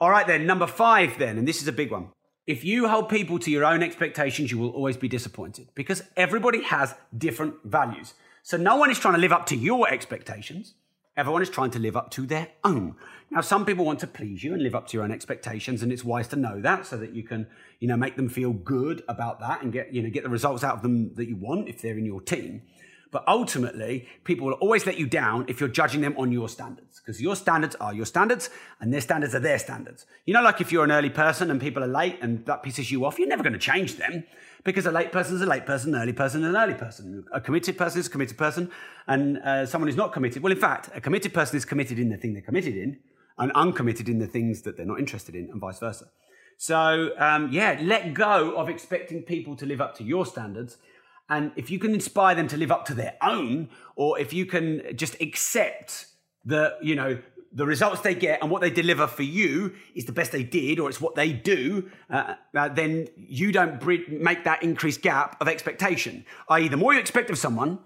All 0.00 0.10
right, 0.10 0.26
then, 0.26 0.46
number 0.46 0.66
five, 0.66 1.18
then, 1.18 1.38
and 1.38 1.46
this 1.46 1.60
is 1.62 1.68
a 1.68 1.72
big 1.72 1.90
one. 1.90 2.08
If 2.46 2.64
you 2.64 2.86
hold 2.86 3.08
people 3.08 3.40
to 3.40 3.50
your 3.50 3.64
own 3.64 3.82
expectations, 3.82 4.52
you 4.52 4.58
will 4.58 4.70
always 4.70 4.96
be 4.96 5.08
disappointed 5.08 5.68
because 5.74 6.04
everybody 6.16 6.62
has 6.62 6.94
different 7.16 7.54
values. 7.64 8.14
So 8.44 8.56
no 8.56 8.76
one 8.76 8.88
is 8.88 9.00
trying 9.00 9.14
to 9.14 9.20
live 9.20 9.32
up 9.32 9.46
to 9.46 9.56
your 9.56 9.88
expectations. 9.92 10.74
Everyone 11.16 11.42
is 11.42 11.50
trying 11.50 11.72
to 11.72 11.80
live 11.80 11.96
up 11.96 12.12
to 12.12 12.24
their 12.24 12.50
own. 12.62 12.94
Now, 13.32 13.40
some 13.40 13.66
people 13.66 13.84
want 13.84 13.98
to 14.00 14.06
please 14.06 14.44
you 14.44 14.52
and 14.52 14.62
live 14.62 14.76
up 14.76 14.86
to 14.88 14.96
your 14.96 15.02
own 15.02 15.10
expectations, 15.10 15.82
and 15.82 15.90
it's 15.90 16.04
wise 16.04 16.28
to 16.28 16.36
know 16.36 16.60
that 16.60 16.86
so 16.86 16.96
that 16.98 17.14
you 17.14 17.24
can, 17.24 17.48
you 17.80 17.88
know, 17.88 17.96
make 17.96 18.14
them 18.14 18.28
feel 18.28 18.52
good 18.52 19.02
about 19.08 19.40
that 19.40 19.62
and 19.62 19.72
get, 19.72 19.92
you 19.92 20.00
know, 20.00 20.10
get 20.10 20.22
the 20.22 20.28
results 20.28 20.62
out 20.62 20.76
of 20.76 20.82
them 20.82 21.14
that 21.14 21.26
you 21.26 21.34
want 21.34 21.68
if 21.68 21.82
they're 21.82 21.98
in 21.98 22.06
your 22.06 22.20
team. 22.20 22.62
But 23.12 23.24
ultimately, 23.28 24.08
people 24.24 24.46
will 24.46 24.54
always 24.54 24.84
let 24.84 24.98
you 24.98 25.06
down 25.06 25.44
if 25.48 25.60
you're 25.60 25.68
judging 25.68 26.00
them 26.00 26.14
on 26.18 26.32
your 26.32 26.48
standards, 26.48 27.00
because 27.00 27.22
your 27.22 27.36
standards 27.36 27.74
are 27.76 27.94
your 27.94 28.04
standards 28.04 28.50
and 28.80 28.92
their 28.92 29.00
standards 29.00 29.34
are 29.34 29.40
their 29.40 29.58
standards. 29.58 30.06
You 30.24 30.34
know, 30.34 30.42
like 30.42 30.60
if 30.60 30.72
you're 30.72 30.84
an 30.84 30.92
early 30.92 31.10
person 31.10 31.50
and 31.50 31.60
people 31.60 31.82
are 31.84 31.88
late 31.88 32.18
and 32.20 32.44
that 32.46 32.62
pisses 32.62 32.90
you 32.90 33.04
off, 33.04 33.18
you're 33.18 33.28
never 33.28 33.42
going 33.42 33.52
to 33.52 33.58
change 33.58 33.96
them 33.96 34.24
because 34.66 34.84
a 34.84 34.92
late 34.92 35.12
person 35.12 35.36
is 35.36 35.42
a 35.42 35.46
late 35.46 35.64
person, 35.64 35.94
an 35.94 36.02
early 36.02 36.12
person 36.12 36.42
is 36.42 36.48
an 36.48 36.56
early 36.56 36.74
person. 36.74 37.24
A 37.32 37.40
committed 37.40 37.78
person 37.78 38.00
is 38.00 38.08
a 38.08 38.10
committed 38.10 38.36
person, 38.36 38.70
and 39.06 39.38
uh, 39.38 39.64
someone 39.64 39.86
who's 39.86 39.96
not 39.96 40.12
committed, 40.12 40.42
well, 40.42 40.52
in 40.52 40.58
fact, 40.58 40.90
a 40.92 41.00
committed 41.00 41.32
person 41.32 41.56
is 41.56 41.64
committed 41.64 42.00
in 42.00 42.08
the 42.08 42.16
thing 42.16 42.32
they're 42.32 42.42
committed 42.42 42.76
in, 42.76 42.98
and 43.38 43.52
uncommitted 43.52 44.08
in 44.08 44.18
the 44.18 44.26
things 44.26 44.62
that 44.62 44.76
they're 44.76 44.84
not 44.84 44.98
interested 44.98 45.36
in, 45.36 45.48
and 45.50 45.60
vice 45.60 45.78
versa. 45.78 46.08
So, 46.58 47.10
um, 47.18 47.50
yeah, 47.52 47.78
let 47.82 48.12
go 48.12 48.56
of 48.56 48.68
expecting 48.68 49.22
people 49.22 49.54
to 49.56 49.66
live 49.66 49.80
up 49.80 49.96
to 49.98 50.04
your 50.04 50.26
standards 50.26 50.78
and 51.28 51.52
if 51.56 51.70
you 51.70 51.78
can 51.78 51.92
inspire 51.92 52.34
them 52.34 52.48
to 52.48 52.56
live 52.56 52.70
up 52.70 52.84
to 52.86 52.94
their 52.94 53.14
own, 53.22 53.68
or 53.96 54.18
if 54.18 54.32
you 54.32 54.46
can 54.46 54.82
just 54.94 55.20
accept 55.20 56.06
the, 56.44 56.76
you 56.80 56.94
know, 56.94 57.18
the 57.52 57.66
results 57.66 58.02
they 58.02 58.14
get 58.14 58.42
and 58.42 58.50
what 58.50 58.60
they 58.60 58.70
deliver 58.70 59.06
for 59.06 59.22
you 59.22 59.74
is 59.94 60.04
the 60.04 60.12
best 60.12 60.30
they 60.30 60.42
did, 60.42 60.78
or 60.78 60.88
it's 60.88 61.00
what 61.00 61.14
they 61.14 61.32
do, 61.32 61.90
uh, 62.10 62.34
uh, 62.54 62.68
then 62.68 63.08
you 63.16 63.50
don't 63.50 63.84
make 64.10 64.44
that 64.44 64.62
increased 64.62 65.02
gap 65.02 65.40
of 65.40 65.48
expectation. 65.48 66.24
I.e., 66.48 66.68
the 66.68 66.76
more 66.76 66.92
you 66.92 67.00
expect 67.00 67.30
of 67.30 67.38
someone, 67.38 67.78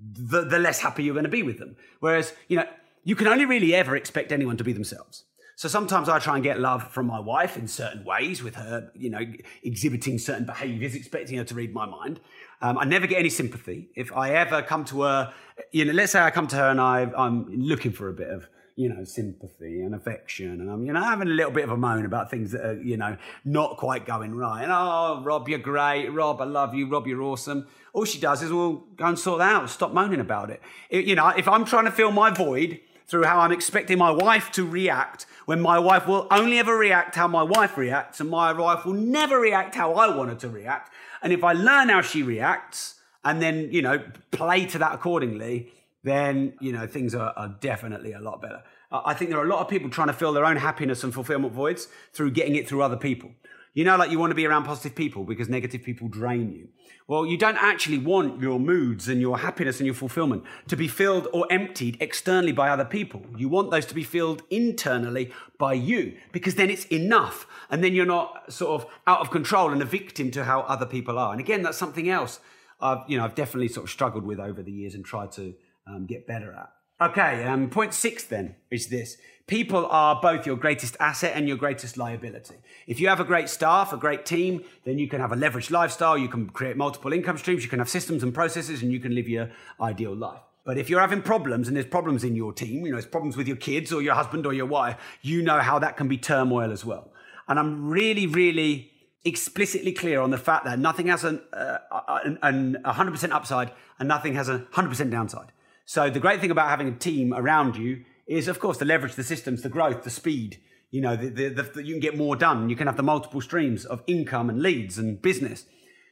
the, 0.00 0.44
the 0.44 0.58
less 0.58 0.80
happy 0.80 1.04
you're 1.04 1.14
going 1.14 1.24
to 1.24 1.30
be 1.30 1.42
with 1.42 1.58
them. 1.58 1.76
Whereas, 2.00 2.34
you 2.48 2.56
know, 2.56 2.66
you 3.04 3.14
can 3.16 3.28
only 3.28 3.44
really 3.44 3.74
ever 3.74 3.96
expect 3.96 4.32
anyone 4.32 4.56
to 4.56 4.64
be 4.64 4.72
themselves. 4.72 5.24
So 5.62 5.68
sometimes 5.68 6.08
I 6.08 6.18
try 6.18 6.34
and 6.34 6.42
get 6.42 6.58
love 6.58 6.90
from 6.90 7.06
my 7.06 7.20
wife 7.20 7.56
in 7.56 7.68
certain 7.68 8.04
ways, 8.04 8.42
with 8.42 8.56
her, 8.56 8.90
you 8.96 9.08
know, 9.08 9.20
exhibiting 9.62 10.18
certain 10.18 10.44
behaviors, 10.44 10.96
expecting 10.96 11.38
her 11.38 11.44
to 11.44 11.54
read 11.54 11.72
my 11.72 11.86
mind. 11.86 12.18
Um, 12.60 12.78
I 12.78 12.84
never 12.84 13.06
get 13.06 13.20
any 13.20 13.28
sympathy. 13.28 13.88
If 13.94 14.12
I 14.12 14.30
ever 14.30 14.62
come 14.62 14.84
to 14.86 15.02
her, 15.02 15.32
you 15.70 15.84
know, 15.84 15.92
let's 15.92 16.10
say 16.10 16.20
I 16.20 16.32
come 16.32 16.48
to 16.48 16.56
her 16.56 16.68
and 16.68 16.80
I, 16.80 17.02
I'm 17.16 17.48
looking 17.48 17.92
for 17.92 18.08
a 18.08 18.12
bit 18.12 18.28
of, 18.28 18.48
you 18.74 18.88
know, 18.88 19.04
sympathy 19.04 19.82
and 19.82 19.94
affection, 19.94 20.60
and 20.60 20.68
I'm, 20.68 20.84
you 20.84 20.92
know, 20.94 21.00
having 21.00 21.28
a 21.28 21.30
little 21.30 21.52
bit 21.52 21.62
of 21.62 21.70
a 21.70 21.76
moan 21.76 22.06
about 22.06 22.28
things 22.28 22.50
that 22.50 22.66
are, 22.66 22.82
you 22.82 22.96
know, 22.96 23.16
not 23.44 23.76
quite 23.76 24.04
going 24.04 24.34
right. 24.34 24.64
And 24.64 24.72
oh, 24.72 25.22
Rob, 25.22 25.48
you're 25.48 25.60
great. 25.60 26.08
Rob, 26.08 26.40
I 26.40 26.44
love 26.44 26.74
you. 26.74 26.88
Rob, 26.88 27.06
you're 27.06 27.22
awesome. 27.22 27.68
All 27.92 28.04
she 28.04 28.18
does 28.18 28.42
is, 28.42 28.52
well, 28.52 28.82
go 28.96 29.04
and 29.04 29.16
sort 29.16 29.38
that 29.38 29.52
out. 29.52 29.70
Stop 29.70 29.92
moaning 29.92 30.18
about 30.18 30.50
it. 30.50 30.60
it 30.90 31.04
you 31.04 31.14
know, 31.14 31.28
if 31.28 31.46
I'm 31.46 31.64
trying 31.64 31.84
to 31.84 31.92
fill 31.92 32.10
my 32.10 32.30
void 32.30 32.80
through 33.06 33.24
how 33.24 33.38
I'm 33.38 33.52
expecting 33.52 33.98
my 33.98 34.10
wife 34.10 34.50
to 34.52 34.66
react, 34.66 35.26
when 35.46 35.60
my 35.60 35.78
wife 35.78 36.06
will 36.06 36.26
only 36.30 36.58
ever 36.58 36.76
react 36.76 37.14
how 37.14 37.28
my 37.28 37.42
wife 37.42 37.76
reacts, 37.76 38.20
and 38.20 38.30
my 38.30 38.52
wife 38.52 38.84
will 38.84 38.94
never 38.94 39.38
react 39.38 39.74
how 39.74 39.94
I 39.94 40.14
want 40.14 40.30
her 40.30 40.36
to 40.36 40.48
react, 40.48 40.92
and 41.22 41.32
if 41.32 41.44
I 41.44 41.52
learn 41.52 41.88
how 41.88 42.00
she 42.00 42.22
reacts 42.22 42.96
and 43.24 43.40
then, 43.40 43.68
you 43.70 43.82
know, 43.82 44.02
play 44.32 44.66
to 44.66 44.78
that 44.78 44.94
accordingly, 44.94 45.72
then, 46.02 46.54
you 46.60 46.72
know, 46.72 46.86
things 46.86 47.14
are, 47.14 47.32
are 47.36 47.56
definitely 47.60 48.12
a 48.12 48.20
lot 48.20 48.42
better. 48.42 48.62
I 48.90 49.14
think 49.14 49.30
there 49.30 49.38
are 49.38 49.44
a 49.44 49.48
lot 49.48 49.60
of 49.60 49.68
people 49.68 49.88
trying 49.88 50.08
to 50.08 50.12
fill 50.12 50.32
their 50.32 50.44
own 50.44 50.56
happiness 50.56 51.02
and 51.02 51.14
fulfillment 51.14 51.54
voids 51.54 51.88
through 52.12 52.32
getting 52.32 52.56
it 52.56 52.68
through 52.68 52.82
other 52.82 52.96
people. 52.96 53.30
You 53.74 53.84
know, 53.84 53.96
like 53.96 54.10
you 54.10 54.18
want 54.18 54.30
to 54.30 54.34
be 54.34 54.46
around 54.46 54.64
positive 54.64 54.94
people 54.94 55.24
because 55.24 55.48
negative 55.48 55.82
people 55.82 56.08
drain 56.08 56.52
you. 56.52 56.68
Well, 57.08 57.24
you 57.24 57.38
don't 57.38 57.56
actually 57.56 57.98
want 57.98 58.40
your 58.40 58.60
moods 58.60 59.08
and 59.08 59.20
your 59.20 59.38
happiness 59.38 59.80
and 59.80 59.86
your 59.86 59.94
fulfillment 59.94 60.44
to 60.68 60.76
be 60.76 60.88
filled 60.88 61.26
or 61.32 61.46
emptied 61.50 61.96
externally 62.00 62.52
by 62.52 62.68
other 62.68 62.84
people. 62.84 63.22
You 63.36 63.48
want 63.48 63.70
those 63.70 63.86
to 63.86 63.94
be 63.94 64.04
filled 64.04 64.42
internally 64.50 65.32
by 65.58 65.72
you 65.72 66.16
because 66.32 66.54
then 66.56 66.70
it's 66.70 66.84
enough. 66.86 67.46
And 67.70 67.82
then 67.82 67.94
you're 67.94 68.06
not 68.06 68.52
sort 68.52 68.82
of 68.82 68.90
out 69.06 69.20
of 69.20 69.30
control 69.30 69.72
and 69.72 69.80
a 69.80 69.86
victim 69.86 70.30
to 70.32 70.44
how 70.44 70.60
other 70.62 70.86
people 70.86 71.18
are. 71.18 71.32
And 71.32 71.40
again, 71.40 71.62
that's 71.62 71.78
something 71.78 72.08
else 72.10 72.40
I've, 72.80 73.08
you 73.08 73.16
know, 73.16 73.24
I've 73.24 73.34
definitely 73.34 73.68
sort 73.68 73.84
of 73.84 73.90
struggled 73.90 74.24
with 74.24 74.38
over 74.38 74.62
the 74.62 74.72
years 74.72 74.94
and 74.94 75.04
tried 75.04 75.32
to 75.32 75.54
um, 75.86 76.06
get 76.06 76.26
better 76.26 76.52
at. 76.52 76.70
Okay, 77.00 77.44
um, 77.44 77.68
point 77.68 77.94
six 77.94 78.24
then 78.24 78.56
is 78.70 78.88
this. 78.88 79.16
People 79.46 79.86
are 79.86 80.20
both 80.20 80.46
your 80.46 80.56
greatest 80.56 80.96
asset 81.00 81.32
and 81.34 81.48
your 81.48 81.56
greatest 81.56 81.96
liability. 81.96 82.54
If 82.86 83.00
you 83.00 83.08
have 83.08 83.20
a 83.20 83.24
great 83.24 83.48
staff, 83.48 83.92
a 83.92 83.96
great 83.96 84.24
team, 84.24 84.64
then 84.84 84.98
you 84.98 85.08
can 85.08 85.20
have 85.20 85.32
a 85.32 85.36
leveraged 85.36 85.70
lifestyle, 85.70 86.16
you 86.16 86.28
can 86.28 86.48
create 86.48 86.76
multiple 86.76 87.12
income 87.12 87.38
streams, 87.38 87.62
you 87.64 87.68
can 87.68 87.80
have 87.80 87.88
systems 87.88 88.22
and 88.22 88.32
processes, 88.32 88.82
and 88.82 88.92
you 88.92 89.00
can 89.00 89.14
live 89.14 89.28
your 89.28 89.50
ideal 89.80 90.14
life. 90.14 90.40
But 90.64 90.78
if 90.78 90.88
you're 90.88 91.00
having 91.00 91.22
problems 91.22 91.66
and 91.66 91.76
there's 91.76 91.86
problems 91.86 92.22
in 92.22 92.36
your 92.36 92.52
team, 92.52 92.86
you 92.86 92.92
know, 92.92 92.96
there's 92.96 93.06
problems 93.06 93.36
with 93.36 93.48
your 93.48 93.56
kids 93.56 93.92
or 93.92 94.00
your 94.00 94.14
husband 94.14 94.46
or 94.46 94.52
your 94.52 94.66
wife, 94.66 94.96
you 95.20 95.42
know 95.42 95.58
how 95.58 95.78
that 95.80 95.96
can 95.96 96.06
be 96.06 96.16
turmoil 96.16 96.70
as 96.70 96.84
well. 96.84 97.12
And 97.48 97.58
I'm 97.58 97.88
really, 97.88 98.28
really 98.28 98.92
explicitly 99.24 99.92
clear 99.92 100.20
on 100.20 100.30
the 100.30 100.38
fact 100.38 100.64
that 100.64 100.78
nothing 100.78 101.08
has 101.08 101.24
an, 101.24 101.40
uh, 101.52 101.78
an, 102.24 102.38
an 102.42 102.82
100% 102.84 103.32
upside 103.32 103.72
and 103.98 104.08
nothing 104.08 104.34
has 104.34 104.48
a 104.48 104.60
100% 104.72 105.10
downside. 105.10 105.52
So 105.84 106.10
the 106.10 106.20
great 106.20 106.40
thing 106.40 106.50
about 106.50 106.68
having 106.68 106.88
a 106.88 106.92
team 106.92 107.34
around 107.34 107.76
you 107.76 108.04
is, 108.26 108.48
of 108.48 108.60
course, 108.60 108.78
the 108.78 108.84
leverage, 108.84 109.14
the 109.14 109.24
systems, 109.24 109.62
the 109.62 109.68
growth, 109.68 110.04
the 110.04 110.10
speed. 110.10 110.60
You 110.90 111.00
know, 111.00 111.16
the, 111.16 111.48
the, 111.48 111.62
the, 111.62 111.84
you 111.84 111.94
can 111.94 112.00
get 112.00 112.16
more 112.16 112.36
done. 112.36 112.68
You 112.68 112.76
can 112.76 112.86
have 112.86 112.96
the 112.96 113.02
multiple 113.02 113.40
streams 113.40 113.84
of 113.84 114.02
income 114.06 114.50
and 114.50 114.62
leads 114.62 114.98
and 114.98 115.20
business. 115.20 115.66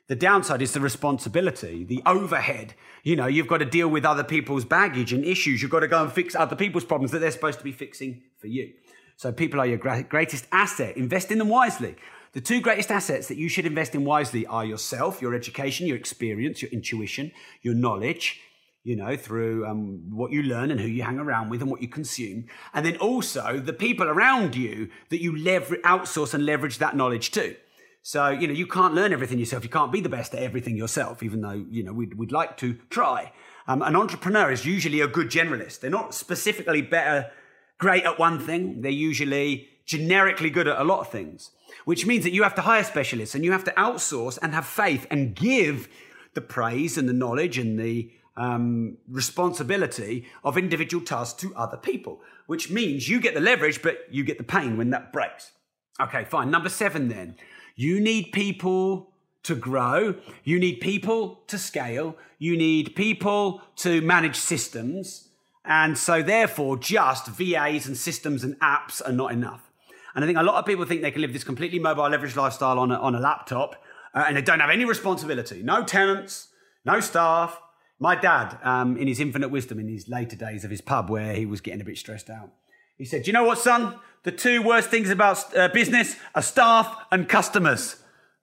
The 0.09 0.17
downside 0.17 0.61
is 0.61 0.73
the 0.73 0.81
responsibility, 0.81 1.85
the 1.85 2.03
overhead. 2.05 2.75
You 3.05 3.15
know, 3.15 3.27
you've 3.27 3.47
got 3.47 3.59
to 3.59 3.65
deal 3.65 3.89
with 3.89 4.05
other 4.05 4.25
people's 4.25 4.65
baggage 4.65 5.13
and 5.13 5.25
issues. 5.25 5.63
You've 5.63 5.71
got 5.71 5.81
to 5.81 5.89
go 5.89 6.03
and 6.03 6.13
fix 6.13 6.35
other 6.35 6.57
people's 6.57 6.85
problems 6.85 7.13
that 7.13 7.21
they're 7.21 7.31
supposed 7.31 7.59
to 7.59 7.65
be 7.65 7.73
fixing 7.73 8.23
for 8.39 8.49
you. 8.49 8.73
So 9.17 9.31
people 9.31 9.61
are 9.61 9.67
your 9.67 9.79
greatest 9.79 10.47
asset. 10.51 10.97
Invest 10.97 11.31
in 11.31 11.39
them 11.39 11.49
wisely. 11.49 11.95
The 12.33 12.41
two 12.41 12.61
greatest 12.61 12.91
assets 12.91 13.29
that 13.29 13.37
you 13.37 13.49
should 13.49 13.67
invest 13.67 13.95
in 13.95 14.05
wisely 14.05 14.47
are 14.47 14.65
yourself, 14.65 15.21
your 15.21 15.35
education, 15.35 15.87
your 15.87 15.97
experience, 15.97 16.63
your 16.63 16.71
intuition, 16.71 17.33
your 17.61 17.75
knowledge, 17.75 18.41
you 18.83 18.97
know, 18.97 19.17
through 19.17 19.67
um, 19.67 20.11
what 20.11 20.33
you 20.33 20.43
learn 20.43 20.71
and 20.71 20.81
who 20.81 20.87
you 20.87 21.03
hang 21.03 21.19
around 21.19 21.51
with 21.51 21.61
and 21.61 21.71
what 21.71 21.83
you 21.83 21.89
consume. 21.89 22.47
And 22.73 22.87
then 22.87 22.97
also 22.97 23.59
the 23.59 23.73
people 23.73 24.07
around 24.07 24.57
you 24.57 24.89
that 25.11 25.23
you 25.23 25.37
lever- 25.37 25.77
outsource 25.79 26.33
and 26.33 26.47
leverage 26.47 26.79
that 26.79 26.97
knowledge 26.97 27.31
to. 27.33 27.57
So, 28.03 28.31
you 28.31 28.47
know, 28.47 28.55
you 28.55 28.67
can't 28.67 28.95
learn 28.95 29.13
everything 29.13 29.39
yourself. 29.39 29.63
You 29.63 29.71
can't 29.71 29.93
be 29.93 30.01
the 30.01 30.09
best 30.09 30.35
at 30.35 30.43
everything 30.43 30.77
yourself, 30.77 31.23
even 31.23 31.43
though, 31.43 31.67
you 31.69 31.83
know, 31.83 31.93
we'd, 31.93 32.15
we'd 32.15 32.33
like 32.33 32.57
to 32.59 32.79
try. 32.89 33.33
Um, 33.69 33.83
an 33.83 33.95
entrepreneur 33.95 34.51
is 34.51 34.65
usually 34.65 35.03
a 35.03 35.07
good 35.07 35.29
generalist. 35.29 35.81
They're 35.81 35.91
not 35.91 36.15
specifically 36.15 36.81
better, 36.81 37.31
great 37.79 38.05
at 38.05 38.19
one 38.19 38.39
thing. 38.39 38.81
They're 38.81 38.91
usually 38.91 39.69
generically 39.85 40.49
good 40.49 40.69
at 40.69 40.81
a 40.81 40.85
lot 40.85 41.01
of 41.01 41.11
things, 41.11 41.51
which 41.85 42.07
means 42.07 42.25
that 42.25 42.33
you 42.33 42.43
have 42.43 42.55
to 42.55 42.63
hire 42.63 42.85
specialists 42.85 43.35
and 43.35 43.45
you 43.45 43.53
have 43.53 43.65
to 43.65 43.73
outsource 43.73 44.39
and 44.41 44.55
have 44.55 44.65
faith 44.65 45.07
and 45.11 45.35
give 45.35 45.89
the 46.35 46.41
praise 46.41 46.97
and 46.97 47.09
the 47.09 47.13
knowledge 47.13 47.59
and 47.59 47.79
the 47.79 48.11
um, 48.37 48.99
responsibility 49.09 50.27
of 50.45 50.57
individual 50.57 51.05
tasks 51.05 51.41
to 51.43 51.55
other 51.55 51.77
people, 51.77 52.21
which 52.47 52.71
means 52.71 53.09
you 53.09 53.21
get 53.21 53.35
the 53.35 53.41
leverage, 53.41 53.83
but 53.83 54.07
you 54.11 54.25
get 54.25 54.39
the 54.39 54.45
pain 54.45 54.77
when 54.77 54.91
that 54.91 55.13
breaks. 55.13 55.53
Okay, 56.01 56.25
fine. 56.25 56.51
Number 56.51 56.69
seven, 56.69 57.09
then. 57.09 57.37
You 57.77 58.01
need 58.01 58.33
people 58.33 59.11
to 59.43 59.55
grow, 59.55 60.17
you 60.45 60.59
need 60.59 60.81
people 60.81 61.41
to 61.47 61.57
scale, 61.57 62.15
you 62.39 62.57
need 62.57 62.95
people 62.95 63.63
to 63.77 64.03
manage 64.03 64.37
systems. 64.37 65.29
And 65.65 65.97
so, 65.97 66.23
therefore, 66.23 66.77
just 66.77 67.27
VAs 67.27 67.87
and 67.87 67.97
systems 67.97 68.45
and 68.45 68.59
apps 68.61 69.01
are 69.07 69.13
not 69.13 69.33
enough. 69.33 69.71
And 70.15 70.25
I 70.25 70.27
think 70.27 70.39
a 70.39 70.43
lot 70.43 70.57
of 70.57 70.67
people 70.67 70.85
think 70.85 71.03
they 71.03 71.11
can 71.11 71.23
live 71.23 71.33
this 71.33 71.45
completely 71.45 71.79
mobile, 71.79 72.05
leveraged 72.05 72.37
lifestyle 72.37 72.79
on 72.79 72.91
a, 72.91 72.97
on 72.97 73.15
a 73.15 73.21
laptop 73.21 73.77
uh, 74.15 74.25
and 74.27 74.37
they 74.37 74.43
don't 74.43 74.61
have 74.61 74.71
any 74.71 74.85
responsibility. 74.85 75.63
No 75.63 75.85
tenants, 75.85 76.49
no 76.85 77.01
staff, 77.01 77.61
my 78.01 78.17
dad, 78.17 78.59
um, 78.65 78.97
in 78.97 79.07
his 79.07 79.21
infinite 79.21 79.51
wisdom, 79.51 79.79
in 79.79 79.87
his 79.87 80.09
later 80.09 80.35
days 80.35 80.65
of 80.65 80.71
his 80.71 80.81
pub 80.81 81.11
where 81.11 81.35
he 81.35 81.45
was 81.45 81.61
getting 81.61 81.83
a 81.83 81.85
bit 81.85 81.99
stressed 81.99 82.31
out, 82.31 82.51
he 82.97 83.05
said, 83.05 83.27
You 83.27 83.33
know 83.35 83.45
what, 83.45 83.59
son? 83.59 83.97
The 84.23 84.33
two 84.33 84.63
worst 84.63 84.91
things 84.91 85.11
about 85.11 85.57
uh, 85.57 85.69
business 85.69 86.17
are 86.35 86.43
staff 86.43 87.07
and 87.13 87.29
customers. 87.29 87.97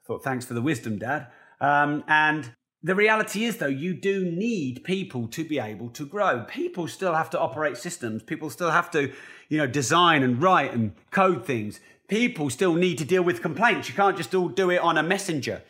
I 0.03 0.07
thought, 0.07 0.23
Thanks 0.23 0.45
for 0.45 0.53
the 0.53 0.61
wisdom, 0.61 0.99
Dad. 0.99 1.27
Um, 1.59 2.03
and 2.07 2.51
the 2.83 2.93
reality 2.93 3.45
is, 3.45 3.57
though, 3.57 3.65
you 3.65 3.95
do 3.95 4.25
need 4.31 4.83
people 4.83 5.27
to 5.29 5.43
be 5.43 5.57
able 5.57 5.89
to 5.89 6.05
grow. 6.05 6.45
People 6.47 6.87
still 6.87 7.15
have 7.15 7.31
to 7.31 7.39
operate 7.39 7.77
systems. 7.77 8.21
People 8.21 8.51
still 8.51 8.69
have 8.69 8.91
to, 8.91 9.11
you 9.49 9.57
know, 9.57 9.67
design 9.67 10.21
and 10.21 10.41
write 10.41 10.73
and 10.73 10.93
code 11.09 11.45
things. 11.45 11.79
People 12.07 12.51
still 12.51 12.75
need 12.75 12.99
to 12.99 13.05
deal 13.05 13.23
with 13.23 13.41
complaints. 13.41 13.89
You 13.89 13.95
can't 13.95 14.15
just 14.15 14.35
all 14.35 14.49
do 14.49 14.69
it 14.69 14.77
on 14.77 14.97
a 14.97 15.03
messenger. 15.03 15.63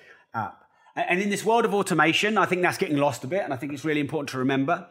And 0.97 1.21
in 1.21 1.29
this 1.29 1.45
world 1.45 1.63
of 1.63 1.75
automation, 1.75 2.39
I 2.39 2.45
think 2.45 2.63
that's 2.63 2.77
getting 2.77 2.97
lost 2.97 3.23
a 3.23 3.27
bit. 3.27 3.43
And 3.43 3.53
I 3.53 3.57
think 3.57 3.71
it's 3.71 3.85
really 3.85 4.01
important 4.01 4.29
to 4.29 4.39
remember 4.39 4.87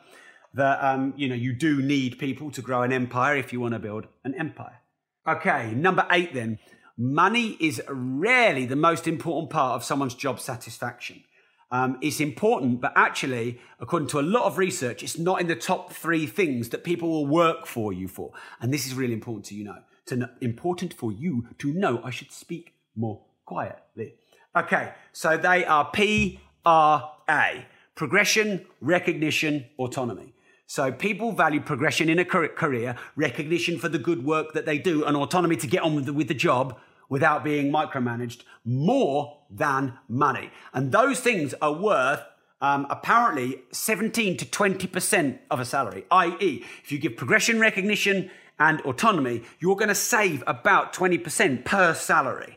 that 0.54 0.82
um, 0.82 1.12
you 1.16 1.28
know 1.28 1.34
you 1.34 1.52
do 1.52 1.82
need 1.82 2.18
people 2.18 2.50
to 2.52 2.62
grow 2.62 2.82
an 2.82 2.92
empire 2.92 3.36
if 3.36 3.52
you 3.52 3.60
want 3.60 3.74
to 3.74 3.80
build 3.80 4.06
an 4.24 4.34
empire. 4.34 4.80
Okay, 5.26 5.72
number 5.74 6.06
eight 6.10 6.32
then. 6.32 6.58
Money 6.98 7.58
is 7.60 7.82
rarely 7.88 8.64
the 8.64 8.76
most 8.76 9.06
important 9.06 9.50
part 9.50 9.74
of 9.74 9.84
someone's 9.84 10.14
job 10.14 10.40
satisfaction. 10.40 11.22
Um, 11.70 11.98
it's 12.00 12.20
important, 12.20 12.80
but 12.80 12.92
actually, 12.96 13.60
according 13.80 14.08
to 14.10 14.20
a 14.20 14.22
lot 14.22 14.44
of 14.44 14.56
research, 14.56 15.02
it's 15.02 15.18
not 15.18 15.40
in 15.40 15.46
the 15.46 15.56
top 15.56 15.92
three 15.92 16.26
things 16.26 16.70
that 16.70 16.84
people 16.84 17.10
will 17.10 17.26
work 17.26 17.66
for 17.66 17.92
you 17.92 18.08
for. 18.08 18.32
And 18.60 18.72
this 18.72 18.86
is 18.86 18.94
really 18.94 19.12
important 19.12 19.46
to 19.46 19.54
you 19.54 19.64
know. 19.64 19.82
It's 20.04 20.12
important 20.40 20.94
for 20.94 21.12
you 21.12 21.48
to 21.58 21.72
know. 21.72 22.00
I 22.04 22.10
should 22.10 22.30
speak 22.30 22.74
more 22.94 23.20
quietly. 23.44 24.14
Okay, 24.56 24.94
so 25.12 25.36
they 25.36 25.66
are 25.66 25.84
PRA 25.84 27.66
progression, 27.94 28.64
recognition, 28.80 29.66
autonomy. 29.78 30.32
So 30.66 30.90
people 30.90 31.32
value 31.32 31.60
progression 31.60 32.08
in 32.08 32.18
a 32.18 32.24
career, 32.24 32.96
recognition 33.16 33.78
for 33.78 33.88
the 33.88 33.98
good 33.98 34.24
work 34.24 34.54
that 34.54 34.64
they 34.64 34.78
do, 34.78 35.04
and 35.04 35.14
autonomy 35.14 35.56
to 35.56 35.66
get 35.66 35.82
on 35.82 35.94
with 35.94 36.06
the, 36.06 36.12
with 36.14 36.28
the 36.28 36.34
job 36.34 36.78
without 37.08 37.44
being 37.44 37.70
micromanaged 37.70 38.44
more 38.64 39.38
than 39.50 39.98
money. 40.08 40.50
And 40.72 40.90
those 40.90 41.20
things 41.20 41.54
are 41.60 41.72
worth 41.72 42.22
um, 42.60 42.86
apparently 42.88 43.62
17 43.72 44.38
to 44.38 44.44
20% 44.46 45.38
of 45.50 45.60
a 45.60 45.64
salary, 45.64 46.04
i.e., 46.10 46.64
if 46.82 46.90
you 46.90 46.98
give 46.98 47.16
progression, 47.16 47.60
recognition, 47.60 48.30
and 48.58 48.80
autonomy, 48.80 49.42
you're 49.60 49.76
going 49.76 49.88
to 49.88 49.94
save 49.94 50.42
about 50.46 50.94
20% 50.94 51.64
per 51.64 51.92
salary. 51.92 52.55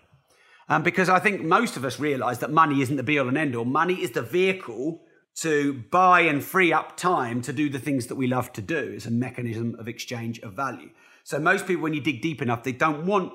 Um, 0.69 0.83
because 0.83 1.09
I 1.09 1.19
think 1.19 1.41
most 1.41 1.77
of 1.77 1.83
us 1.83 1.99
realize 1.99 2.39
that 2.39 2.51
money 2.51 2.81
isn't 2.81 2.95
the 2.95 3.03
be 3.03 3.17
all 3.17 3.27
and 3.27 3.38
end 3.38 3.55
all. 3.55 3.65
Money 3.65 3.95
is 3.95 4.11
the 4.11 4.21
vehicle 4.21 5.01
to 5.38 5.73
buy 5.89 6.21
and 6.21 6.43
free 6.43 6.71
up 6.71 6.95
time 6.95 7.41
to 7.41 7.51
do 7.51 7.69
the 7.69 7.79
things 7.79 8.07
that 8.07 8.15
we 8.15 8.27
love 8.27 8.53
to 8.53 8.61
do. 8.61 8.77
It's 8.77 9.05
a 9.05 9.11
mechanism 9.11 9.75
of 9.79 9.88
exchange 9.88 10.39
of 10.41 10.53
value. 10.53 10.89
So 11.23 11.39
most 11.39 11.65
people, 11.65 11.83
when 11.83 11.93
you 11.93 12.01
dig 12.01 12.21
deep 12.21 12.41
enough, 12.41 12.63
they 12.63 12.71
don't 12.71 13.05
want, 13.05 13.33